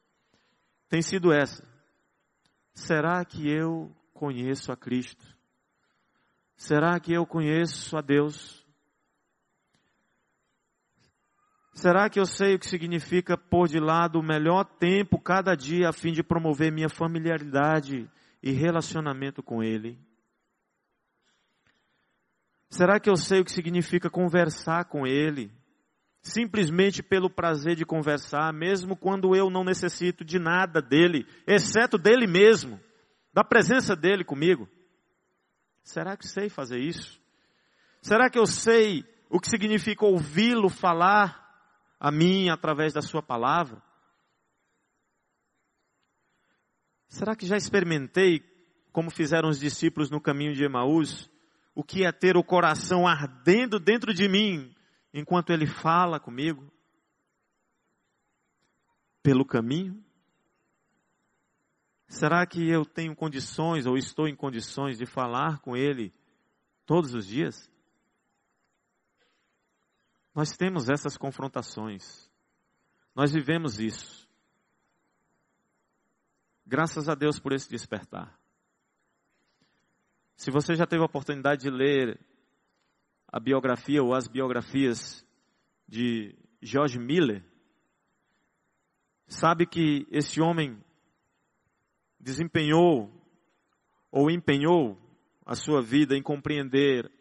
[0.88, 1.66] Tem sido essa.
[2.72, 5.36] Será que eu conheço a Cristo?
[6.54, 8.64] Será que eu conheço a Deus?
[11.74, 15.88] Será que eu sei o que significa pôr de lado o melhor tempo cada dia
[15.88, 18.08] a fim de promover minha familiaridade
[18.40, 19.98] e relacionamento com Ele?
[22.70, 25.50] Será que eu sei o que significa conversar com Ele?
[26.22, 32.26] Simplesmente pelo prazer de conversar, mesmo quando eu não necessito de nada dele, exceto dele
[32.26, 32.78] mesmo,
[33.32, 34.68] da presença dele comigo?
[35.82, 37.18] Será que sei fazer isso?
[38.02, 41.46] Será que eu sei o que significa ouvi-lo falar
[41.98, 43.82] a mim através da Sua palavra?
[47.08, 48.42] Será que já experimentei,
[48.92, 51.30] como fizeram os discípulos no caminho de Emaús,
[51.78, 54.74] o que é ter o coração ardendo dentro de mim
[55.14, 56.68] enquanto Ele fala comigo?
[59.22, 60.04] Pelo caminho?
[62.08, 66.12] Será que eu tenho condições ou estou em condições de falar com Ele
[66.84, 67.70] todos os dias?
[70.34, 72.28] Nós temos essas confrontações.
[73.14, 74.28] Nós vivemos isso.
[76.66, 78.36] Graças a Deus por esse despertar.
[80.38, 82.18] Se você já teve a oportunidade de ler
[83.30, 85.22] a biografia ou as biografias
[85.86, 87.44] de George Miller,
[89.26, 90.82] sabe que esse homem
[92.18, 93.12] desempenhou
[94.10, 94.96] ou empenhou
[95.44, 97.12] a sua vida em compreender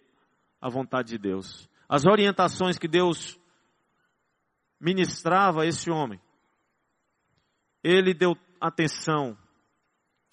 [0.62, 3.40] a vontade de Deus as orientações que Deus
[4.80, 6.20] ministrava a esse homem.
[7.84, 9.38] Ele deu atenção.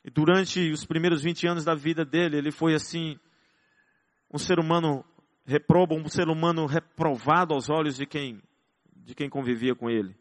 [0.05, 3.19] E durante os primeiros 20 anos da vida dele, ele foi assim,
[4.33, 5.05] um ser humano
[5.47, 8.43] reprobo, um ser humano reprovado aos olhos de quem,
[8.95, 10.15] de quem convivia com ele.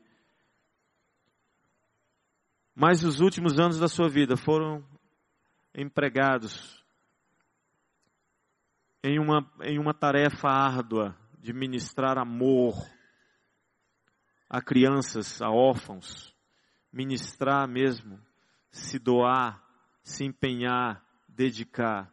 [2.73, 4.83] Mas os últimos anos da sua vida foram
[5.75, 6.83] empregados
[9.03, 12.73] em uma, em uma tarefa árdua de ministrar amor
[14.49, 16.33] a crianças, a órfãos,
[16.91, 18.19] ministrar mesmo,
[18.71, 19.62] se doar,
[20.03, 22.11] se empenhar, dedicar,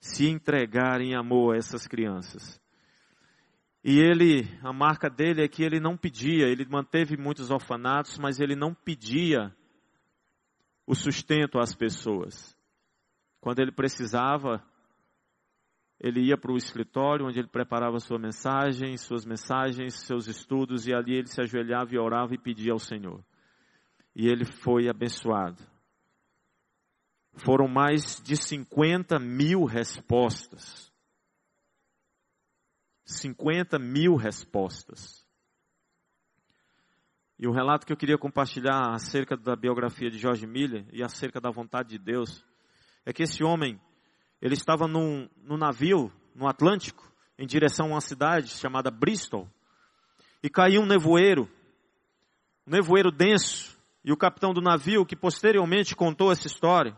[0.00, 2.60] se entregar em amor a essas crianças.
[3.84, 8.40] E ele, a marca dele é que ele não pedia, ele manteve muitos orfanatos, mas
[8.40, 9.54] ele não pedia
[10.86, 12.56] o sustento às pessoas.
[13.40, 14.62] Quando ele precisava,
[15.98, 20.94] ele ia para o escritório onde ele preparava sua mensagem, suas mensagens, seus estudos, e
[20.94, 23.24] ali ele se ajoelhava e orava e pedia ao Senhor.
[24.14, 25.69] E ele foi abençoado.
[27.34, 30.90] Foram mais de 50 mil respostas.
[33.04, 35.26] 50 mil respostas.
[37.38, 41.40] E o relato que eu queria compartilhar acerca da biografia de George Miller e acerca
[41.40, 42.44] da vontade de Deus
[43.04, 43.80] é que esse homem
[44.40, 49.48] ele estava num, num navio no Atlântico, em direção a uma cidade chamada Bristol,
[50.42, 51.48] e caiu um nevoeiro,
[52.66, 56.96] um nevoeiro denso, e o capitão do navio, que posteriormente contou essa história,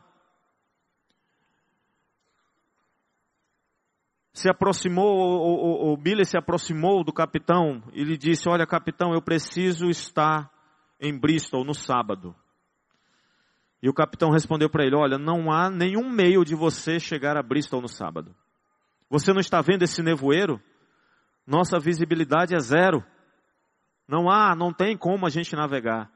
[4.32, 9.12] se aproximou, o, o, o Billy se aproximou do capitão e lhe disse: Olha, capitão,
[9.12, 10.50] eu preciso estar
[10.98, 12.34] em Bristol no sábado.
[13.82, 17.42] E o capitão respondeu para ele: Olha, não há nenhum meio de você chegar a
[17.42, 18.34] Bristol no sábado.
[19.10, 20.58] Você não está vendo esse nevoeiro?
[21.46, 23.04] Nossa visibilidade é zero.
[24.08, 26.10] Não há, não tem como a gente navegar.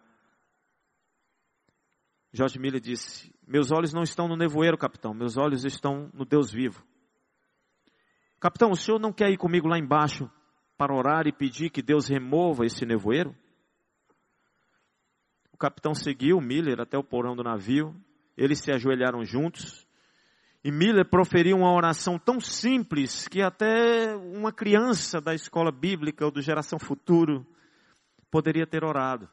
[2.32, 6.50] Jorge Miller disse: Meus olhos não estão no nevoeiro, capitão, meus olhos estão no Deus
[6.50, 6.82] vivo.
[8.38, 10.30] Capitão, o senhor não quer ir comigo lá embaixo
[10.76, 13.34] para orar e pedir que Deus remova esse nevoeiro?
[15.52, 17.98] O capitão seguiu Miller até o porão do navio,
[18.36, 19.86] eles se ajoelharam juntos,
[20.62, 26.30] e Miller proferiu uma oração tão simples que até uma criança da escola bíblica ou
[26.30, 27.46] do Geração Futuro
[28.30, 29.30] poderia ter orado.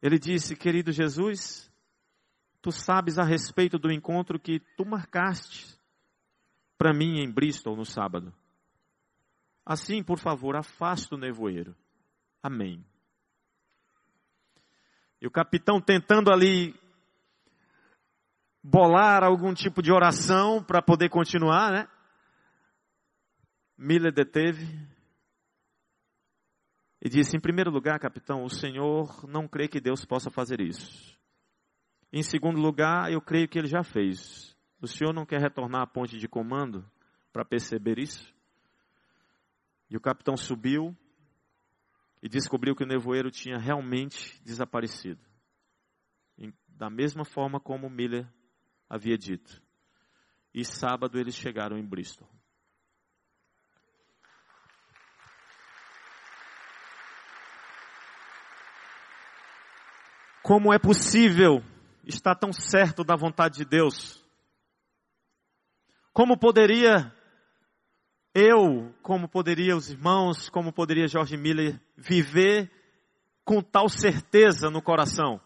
[0.00, 1.70] Ele disse: Querido Jesus,
[2.62, 5.76] tu sabes a respeito do encontro que tu marcaste
[6.76, 8.32] para mim em Bristol no sábado.
[9.64, 11.74] Assim, por favor, afasta o nevoeiro.
[12.42, 12.84] Amém.
[15.20, 16.78] E o capitão tentando ali
[18.62, 21.88] bolar algum tipo de oração para poder continuar, né?
[23.76, 24.66] Miller deteve
[27.00, 31.14] e disse: Em primeiro lugar, capitão, o senhor não crê que Deus possa fazer isso.
[32.12, 34.53] Em segundo lugar, eu creio que ele já fez.
[34.80, 36.84] O senhor não quer retornar à ponte de comando
[37.32, 38.34] para perceber isso?
[39.88, 40.96] E o capitão subiu
[42.22, 45.20] e descobriu que o nevoeiro tinha realmente desaparecido.
[46.76, 48.26] Da mesma forma como Miller
[48.88, 49.62] havia dito.
[50.52, 52.28] E sábado eles chegaram em Bristol.
[60.42, 61.62] Como é possível
[62.04, 64.23] estar tão certo da vontade de Deus?
[66.14, 67.12] Como poderia
[68.32, 72.70] eu, como poderia os irmãos, como poderia Jorge Miller viver
[73.44, 75.38] com tal certeza no coração?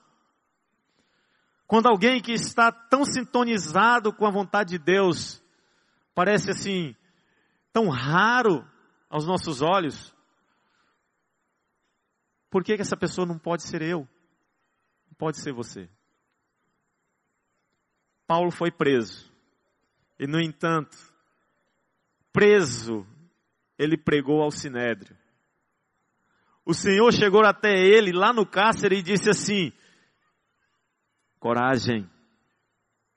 [1.66, 5.42] Quando alguém que está tão sintonizado com a vontade de Deus,
[6.14, 6.94] parece assim,
[7.72, 8.64] tão raro
[9.10, 10.14] aos nossos olhos,
[12.48, 14.08] por que, que essa pessoa não pode ser eu?
[15.18, 15.90] pode ser você.
[18.26, 19.27] Paulo foi preso.
[20.18, 20.96] E, no entanto,
[22.32, 23.06] preso,
[23.78, 25.16] ele pregou ao sinédrio.
[26.64, 29.72] O Senhor chegou até ele lá no cárcere e disse assim:
[31.38, 32.08] Coragem.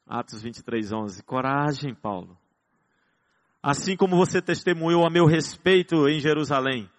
[0.08, 1.24] Atos 23, 11.
[1.24, 2.38] Coragem, Paulo.
[3.64, 6.90] Assim como você testemunhou a meu respeito em Jerusalém,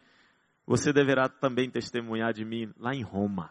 [0.67, 3.51] você deverá também testemunhar de mim lá em Roma.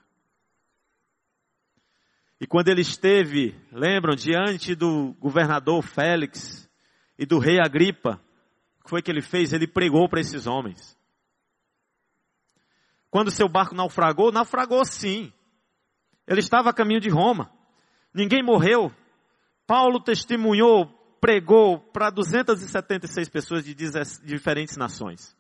[2.42, 6.68] E quando ele esteve, lembram, diante do governador Félix
[7.16, 8.20] e do rei Agripa,
[8.80, 9.54] o que foi que ele fez?
[9.54, 10.98] Ele pregou para esses homens.
[13.12, 15.32] Quando seu barco naufragou, naufragou sim.
[16.26, 17.52] Ele estava a caminho de Roma.
[18.12, 18.92] Ninguém morreu.
[19.68, 20.88] Paulo testemunhou,
[21.22, 25.38] pregou para 276 pessoas de diferentes nações.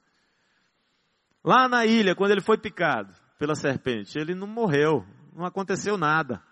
[1.43, 6.43] Lá na ilha, quando ele foi picado pela serpente, ele não morreu, não aconteceu nada.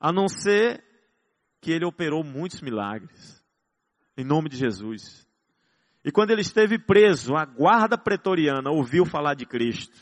[0.00, 0.82] A não ser
[1.60, 3.44] que ele operou muitos milagres.
[4.16, 5.28] Em nome de Jesus.
[6.04, 9.96] E quando ele esteve preso, a guarda pretoriana ouviu falar de Cristo.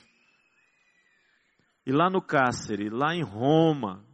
[1.84, 4.04] E lá no cárcere, lá em Roma,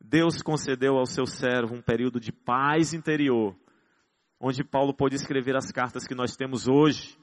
[0.00, 3.56] Deus concedeu ao seu servo um período de paz interior,
[4.38, 7.18] onde Paulo pôde escrever as cartas que nós temos hoje.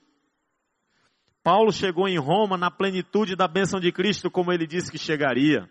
[1.43, 5.69] Paulo chegou em Roma na plenitude da bênção de Cristo, como ele disse que chegaria.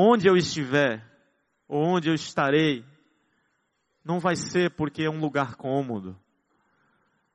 [0.00, 1.04] Onde eu estiver,
[1.66, 2.84] ou onde eu estarei,
[4.04, 6.16] não vai ser porque é um lugar cômodo.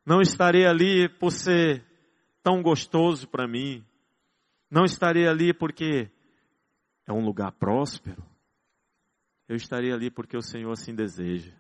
[0.06, 1.86] Não estarei ali por ser
[2.42, 3.86] tão gostoso para mim.
[4.72, 6.10] Não estarei ali porque
[7.06, 8.24] é um lugar próspero.
[9.48, 11.54] Eu estarei ali porque o Senhor assim deseja.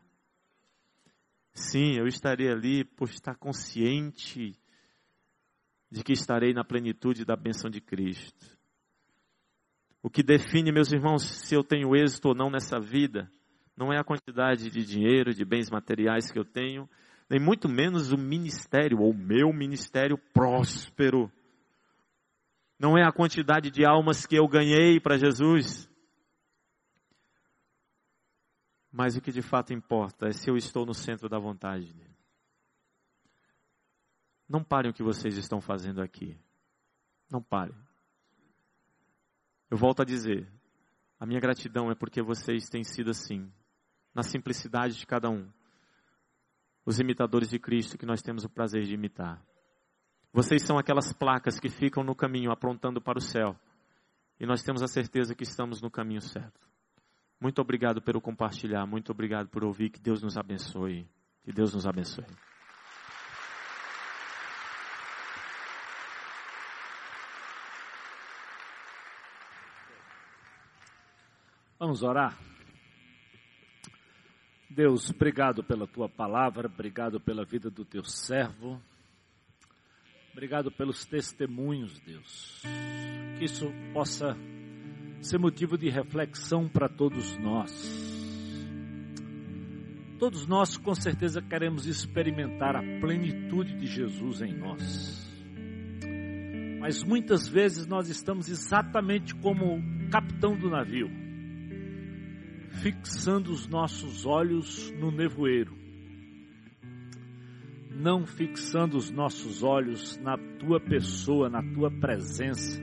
[1.53, 4.57] Sim, eu estarei ali por estar consciente
[5.91, 8.62] de que estarei na plenitude da bênção de Cristo.
[10.03, 13.31] O que define, meus irmãos, se eu tenho êxito ou não nessa vida,
[13.75, 16.89] não é a quantidade de dinheiro, de bens materiais que eu tenho,
[17.29, 21.31] nem muito menos o ministério, ou meu ministério próspero.
[22.77, 25.89] Não é a quantidade de almas que eu ganhei para Jesus.
[28.91, 32.13] Mas o que de fato importa é se eu estou no centro da vontade dele.
[34.49, 36.37] Não parem o que vocês estão fazendo aqui.
[37.31, 37.73] Não parem.
[39.73, 40.47] Eu volto a dizer,
[41.19, 43.51] a minha gratidão é porque vocês têm sido assim,
[44.13, 45.49] na simplicidade de cada um,
[46.85, 49.43] os imitadores de Cristo que nós temos o prazer de imitar.
[50.31, 53.59] Vocês são aquelas placas que ficam no caminho apontando para o céu.
[54.39, 56.69] E nós temos a certeza que estamos no caminho certo.
[57.41, 59.89] Muito obrigado pelo compartilhar, muito obrigado por ouvir.
[59.89, 61.09] Que Deus nos abençoe.
[61.43, 62.27] Que Deus nos abençoe.
[71.83, 72.39] Vamos orar?
[74.69, 78.81] Deus, obrigado pela tua palavra, obrigado pela vida do teu servo,
[80.31, 82.61] obrigado pelos testemunhos, Deus.
[83.37, 84.33] Que isso possa
[85.19, 87.69] ser motivo de reflexão para todos nós.
[90.17, 95.29] Todos nós com certeza queremos experimentar a plenitude de Jesus em nós.
[96.79, 101.22] Mas muitas vezes nós estamos exatamente como o capitão do navio
[102.81, 105.73] fixando os nossos olhos no nevoeiro,
[107.91, 112.81] não fixando os nossos olhos na tua pessoa, na tua presença,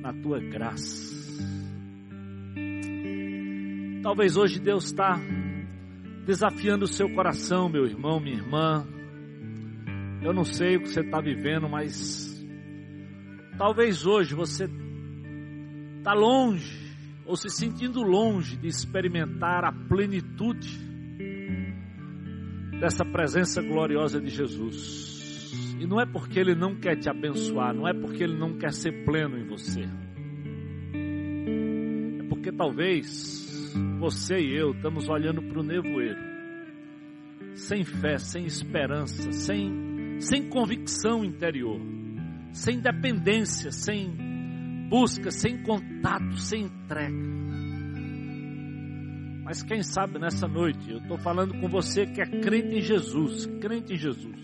[0.00, 1.14] na tua graça.
[4.02, 5.20] Talvez hoje Deus está
[6.24, 8.86] desafiando o seu coração, meu irmão, minha irmã.
[10.22, 12.44] Eu não sei o que você está vivendo, mas
[13.58, 14.68] talvez hoje você
[15.98, 16.85] está longe
[17.26, 20.78] ou se sentindo longe de experimentar a plenitude
[22.80, 25.16] dessa presença gloriosa de Jesus.
[25.80, 28.72] E não é porque Ele não quer te abençoar, não é porque Ele não quer
[28.72, 29.82] ser pleno em você.
[32.20, 36.20] É porque talvez você e eu estamos olhando para o nevoeiro,
[37.54, 41.80] sem fé, sem esperança, sem, sem convicção interior,
[42.52, 44.35] sem dependência, sem
[44.88, 47.36] busca, sem contato, sem entrega.
[49.44, 53.46] Mas quem sabe nessa noite, eu estou falando com você que é crente em Jesus,
[53.60, 54.36] crente em Jesus.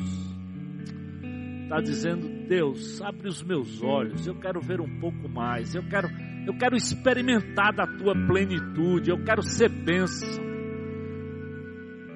[1.65, 6.09] Está dizendo, Deus, abre os meus olhos, eu quero ver um pouco mais, eu quero,
[6.47, 10.53] eu quero experimentar da tua plenitude, eu quero ser bênção.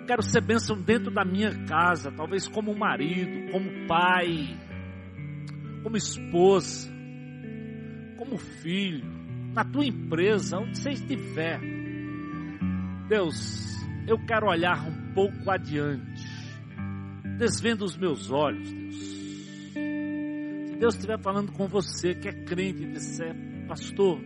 [0.06, 4.56] Quero ser bênção dentro da minha casa, talvez como marido, como pai,
[5.82, 6.95] como esposa
[8.26, 9.04] como filho,
[9.54, 11.60] na tua empresa, onde você estiver.
[13.08, 13.74] Deus,
[14.06, 16.24] eu quero olhar um pouco adiante,
[17.38, 18.96] desvendo os meus olhos, Deus.
[20.68, 23.34] Se Deus estiver falando com você que é crente e disser,
[23.66, 24.20] pastor,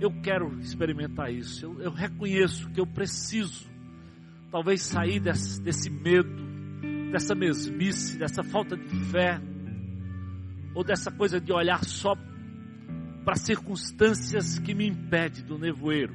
[0.00, 3.68] eu quero experimentar isso, eu, eu reconheço que eu preciso,
[4.50, 6.44] talvez sair desse, desse medo,
[7.12, 9.40] dessa mesmice, dessa falta de fé,
[10.74, 12.14] ou dessa coisa de olhar só
[13.26, 16.14] para circunstâncias que me impedem do nevoeiro.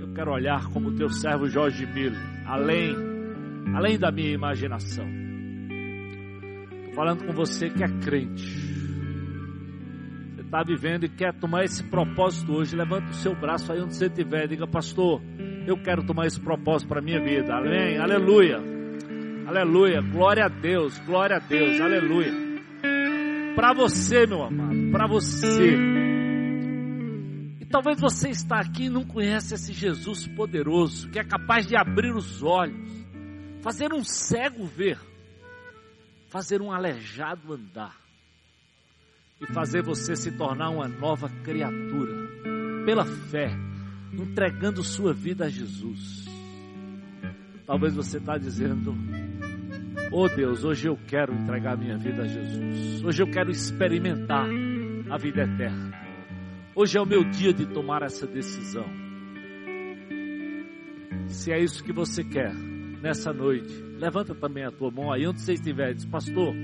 [0.00, 2.92] Eu quero olhar como o teu servo Jorge Miller, além,
[3.72, 5.06] além da minha imaginação.
[6.78, 8.66] Estou falando com você que é crente.
[10.34, 12.74] Você está vivendo e quer tomar esse propósito hoje.
[12.74, 14.48] Levanta o seu braço aí onde você estiver.
[14.48, 15.22] Diga, pastor,
[15.68, 17.54] eu quero tomar esse propósito para a minha vida.
[17.54, 17.96] Amém?
[17.96, 18.58] Aleluia.
[19.46, 20.02] Aleluia.
[20.02, 20.98] Glória a Deus.
[21.06, 21.80] Glória a Deus.
[21.80, 22.45] Aleluia
[23.56, 25.74] para você, meu amado, para você.
[27.58, 31.74] E talvez você está aqui e não conhece esse Jesus poderoso, que é capaz de
[31.74, 33.06] abrir os olhos,
[33.62, 35.00] fazer um cego ver,
[36.28, 37.96] fazer um aleijado andar
[39.40, 42.14] e fazer você se tornar uma nova criatura
[42.84, 43.50] pela fé,
[44.12, 46.26] entregando sua vida a Jesus.
[47.66, 48.94] Talvez você está dizendo,
[50.12, 53.04] Oh Deus, hoje eu quero entregar minha vida a Jesus.
[53.04, 54.46] Hoje eu quero experimentar
[55.10, 55.92] a vida eterna.
[56.74, 58.86] Hoje é o meu dia de tomar essa decisão.
[61.26, 65.40] Se é isso que você quer nessa noite, levanta também a tua mão aí onde
[65.40, 65.92] você estiver.
[65.94, 66.54] Diz, pastor,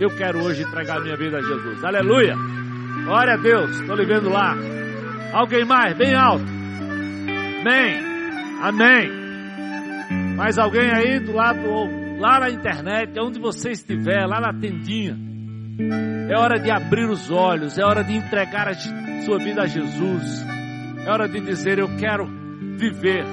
[0.00, 1.84] eu quero hoje entregar minha vida a Jesus.
[1.84, 2.34] Aleluia!
[3.04, 4.56] Glória a Deus, estou lhe vendo lá.
[5.32, 6.46] Alguém mais, bem alto.
[7.60, 8.00] Amém.
[8.62, 9.10] Amém.
[10.36, 15.16] Mais alguém aí do lado lá na internet, onde você estiver, lá na tendinha.
[16.28, 18.74] É hora de abrir os olhos, é hora de entregar a
[19.24, 20.44] sua vida a Jesus.
[21.04, 22.26] É hora de dizer: Eu quero
[22.78, 23.24] viver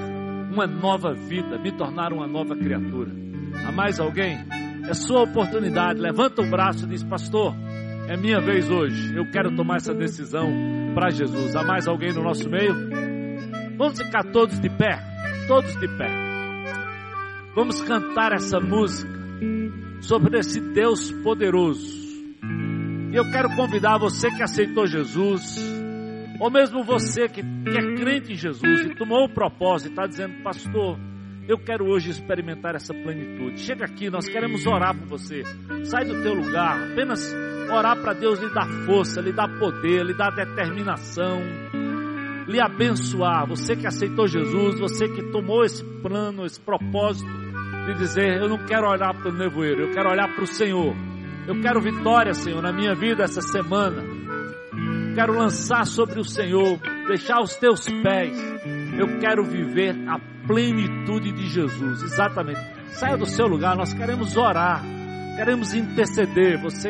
[0.52, 3.12] uma nova vida, me tornar uma nova criatura.
[3.66, 4.38] Há mais alguém?
[4.88, 6.00] É sua oportunidade.
[6.00, 7.56] Levanta o braço e diz: Pastor,
[8.08, 9.16] é minha vez hoje.
[9.16, 10.48] Eu quero tomar essa decisão
[10.94, 11.56] para Jesus.
[11.56, 12.74] Há mais alguém no nosso meio?
[13.78, 15.00] Vamos ficar todos de pé,
[15.48, 16.33] todos de pé.
[17.56, 19.14] Vamos cantar essa música
[20.02, 21.88] sobre esse Deus poderoso.
[23.12, 25.60] E eu quero convidar você que aceitou Jesus,
[26.40, 30.08] ou mesmo você que, que é crente em Jesus e tomou o propósito e está
[30.08, 30.98] dizendo, pastor,
[31.48, 33.60] eu quero hoje experimentar essa plenitude.
[33.60, 35.44] Chega aqui, nós queremos orar por você.
[35.84, 37.32] Sai do teu lugar, apenas
[37.72, 41.40] orar para Deus lhe dar força, lhe dar poder, lhe dar determinação,
[42.48, 43.46] lhe abençoar.
[43.48, 47.43] Você que aceitou Jesus, você que tomou esse plano, esse propósito
[47.86, 50.96] de dizer: Eu não quero olhar para o nevoeiro, eu quero olhar para o Senhor.
[51.48, 54.02] Eu quero vitória, Senhor, na minha vida essa semana.
[55.14, 58.38] Quero lançar sobre o Senhor deixar os teus pés.
[58.98, 62.02] Eu quero viver a plenitude de Jesus.
[62.04, 62.62] Exatamente.
[62.92, 64.84] Saia do seu lugar, nós queremos orar,
[65.36, 66.62] queremos interceder.
[66.62, 66.90] Você,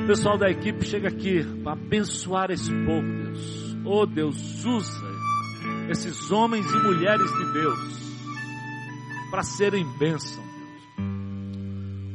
[0.00, 3.76] o pessoal da equipe, chega aqui para abençoar esse povo, Deus.
[3.84, 5.14] Oh Deus, usa
[5.90, 8.03] esses homens e mulheres de Deus
[9.34, 10.44] para serem bênção.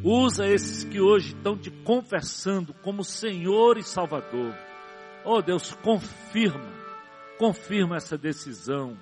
[0.01, 4.55] Usa esses que hoje estão te confessando como Senhor e Salvador.
[5.25, 6.71] Oh Deus, confirma,
[7.37, 8.97] confirma essa decisão,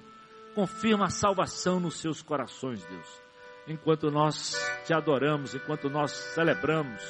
[0.55, 3.22] confirma a salvação nos seus corações, Deus.
[3.68, 7.03] Enquanto nós te adoramos, enquanto nós celebramos,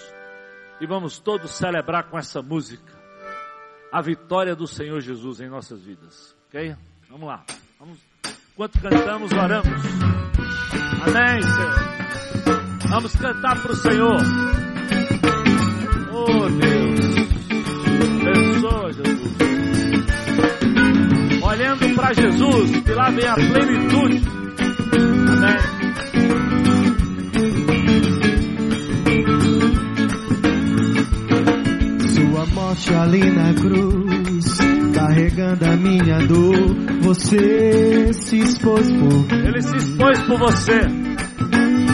[0.82, 2.93] e vamos todos celebrar com essa música
[3.93, 6.76] a vitória do Senhor Jesus em nossas vidas, ok?
[7.10, 7.45] Vamos lá,
[7.80, 7.97] vamos.
[8.51, 10.47] Enquanto cantamos, oramos.
[11.02, 11.98] Amém, Senhor.
[12.89, 14.18] Vamos cantar para o Senhor.
[16.12, 17.00] Oh Deus,
[18.22, 19.38] abençoa Jesus.
[21.43, 24.07] Olhando para Jesus, que lá vem a plenitude.
[35.48, 40.80] Carregando a minha dor, você se expôs por Ele se expôs por você.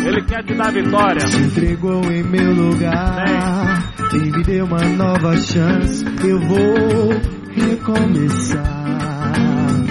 [0.06, 1.28] Ele quer te dar vitória.
[1.28, 3.84] Se entregou em meu lugar
[4.14, 6.04] e me deu uma nova chance.
[6.26, 7.10] Eu vou
[7.56, 8.94] recomeçar.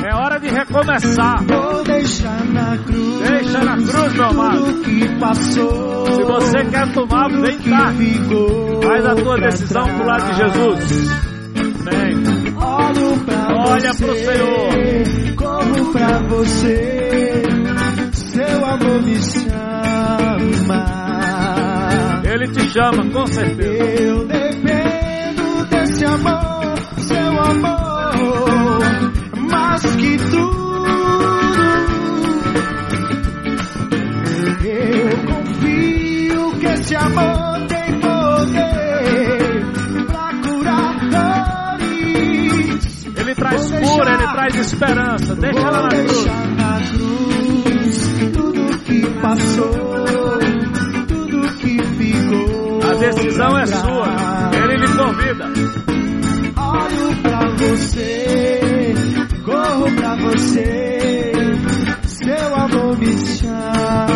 [0.05, 1.43] É hora de recomeçar.
[1.45, 3.29] Vou deixar na cruz.
[3.29, 4.83] Deixa na cruz, meu amado.
[4.83, 6.07] que passou.
[6.07, 7.93] Se você quer tomar, vem cá.
[8.83, 11.32] Faz a tua decisão pro lado de Jesus.
[13.83, 15.35] Olha para o Senhor.
[15.35, 17.43] Corro para você.
[18.12, 19.62] Seu amor me chama
[20.62, 22.22] chama.
[22.24, 24.03] Ele te chama, com certeza.
[24.03, 28.80] Eu dependo desse amor, seu amor,
[29.51, 30.62] mais que tudo.
[34.64, 39.41] Eu confio que esse amor tem poder
[44.03, 45.35] cura, ele traz esperança.
[45.37, 46.27] Deixa ela na cruz.
[46.57, 49.83] Na cruz tudo que passou
[52.83, 54.51] a decisão é sua.
[54.65, 55.47] Ele lhe convida.
[56.57, 58.95] Olho pra você,
[59.45, 61.33] corro pra você.
[62.05, 64.11] Seu amor me chama.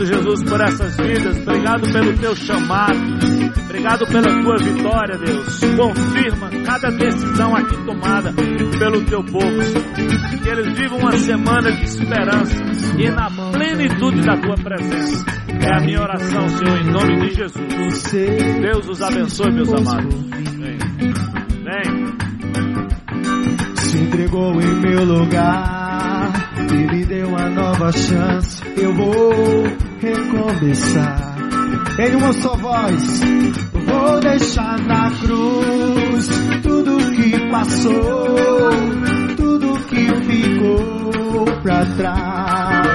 [0.00, 1.36] Obrigado, Jesus, por essas vidas.
[1.42, 2.98] Obrigado pelo teu chamado.
[3.64, 5.60] Obrigado pela tua vitória, Deus.
[5.76, 9.60] Confirma cada decisão aqui tomada pelo teu povo.
[10.42, 12.56] Que eles vivam uma semana de esperança
[12.98, 15.26] e na plenitude da tua presença.
[15.60, 18.12] É a minha oração, Senhor, em nome de Jesus.
[18.62, 20.14] Deus os abençoe, meus amados.
[20.30, 20.78] Vem.
[21.62, 22.14] Vem.
[23.76, 25.79] Se entregou em meu lugar
[26.72, 28.62] e me deu uma nova chance.
[28.76, 29.64] Eu vou
[30.00, 31.36] recomeçar
[31.98, 33.20] em uma só voz.
[33.72, 36.28] Vou deixar na cruz
[36.62, 38.70] tudo que passou,
[39.36, 42.89] tudo que ficou pra trás.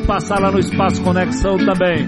[0.00, 2.06] De passar lá no Espaço Conexão também.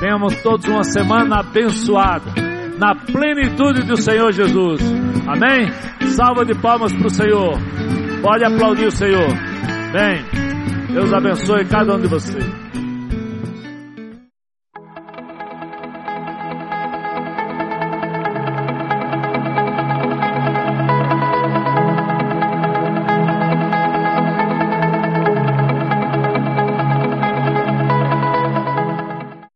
[0.00, 2.32] Tenhamos todos uma semana abençoada,
[2.76, 4.80] na plenitude do Senhor Jesus.
[5.26, 5.70] Amém?
[6.08, 7.56] Salva de palmas para o Senhor.
[8.20, 9.28] Pode aplaudir o Senhor.
[9.92, 10.24] Bem,
[10.92, 12.53] Deus abençoe cada um de vocês.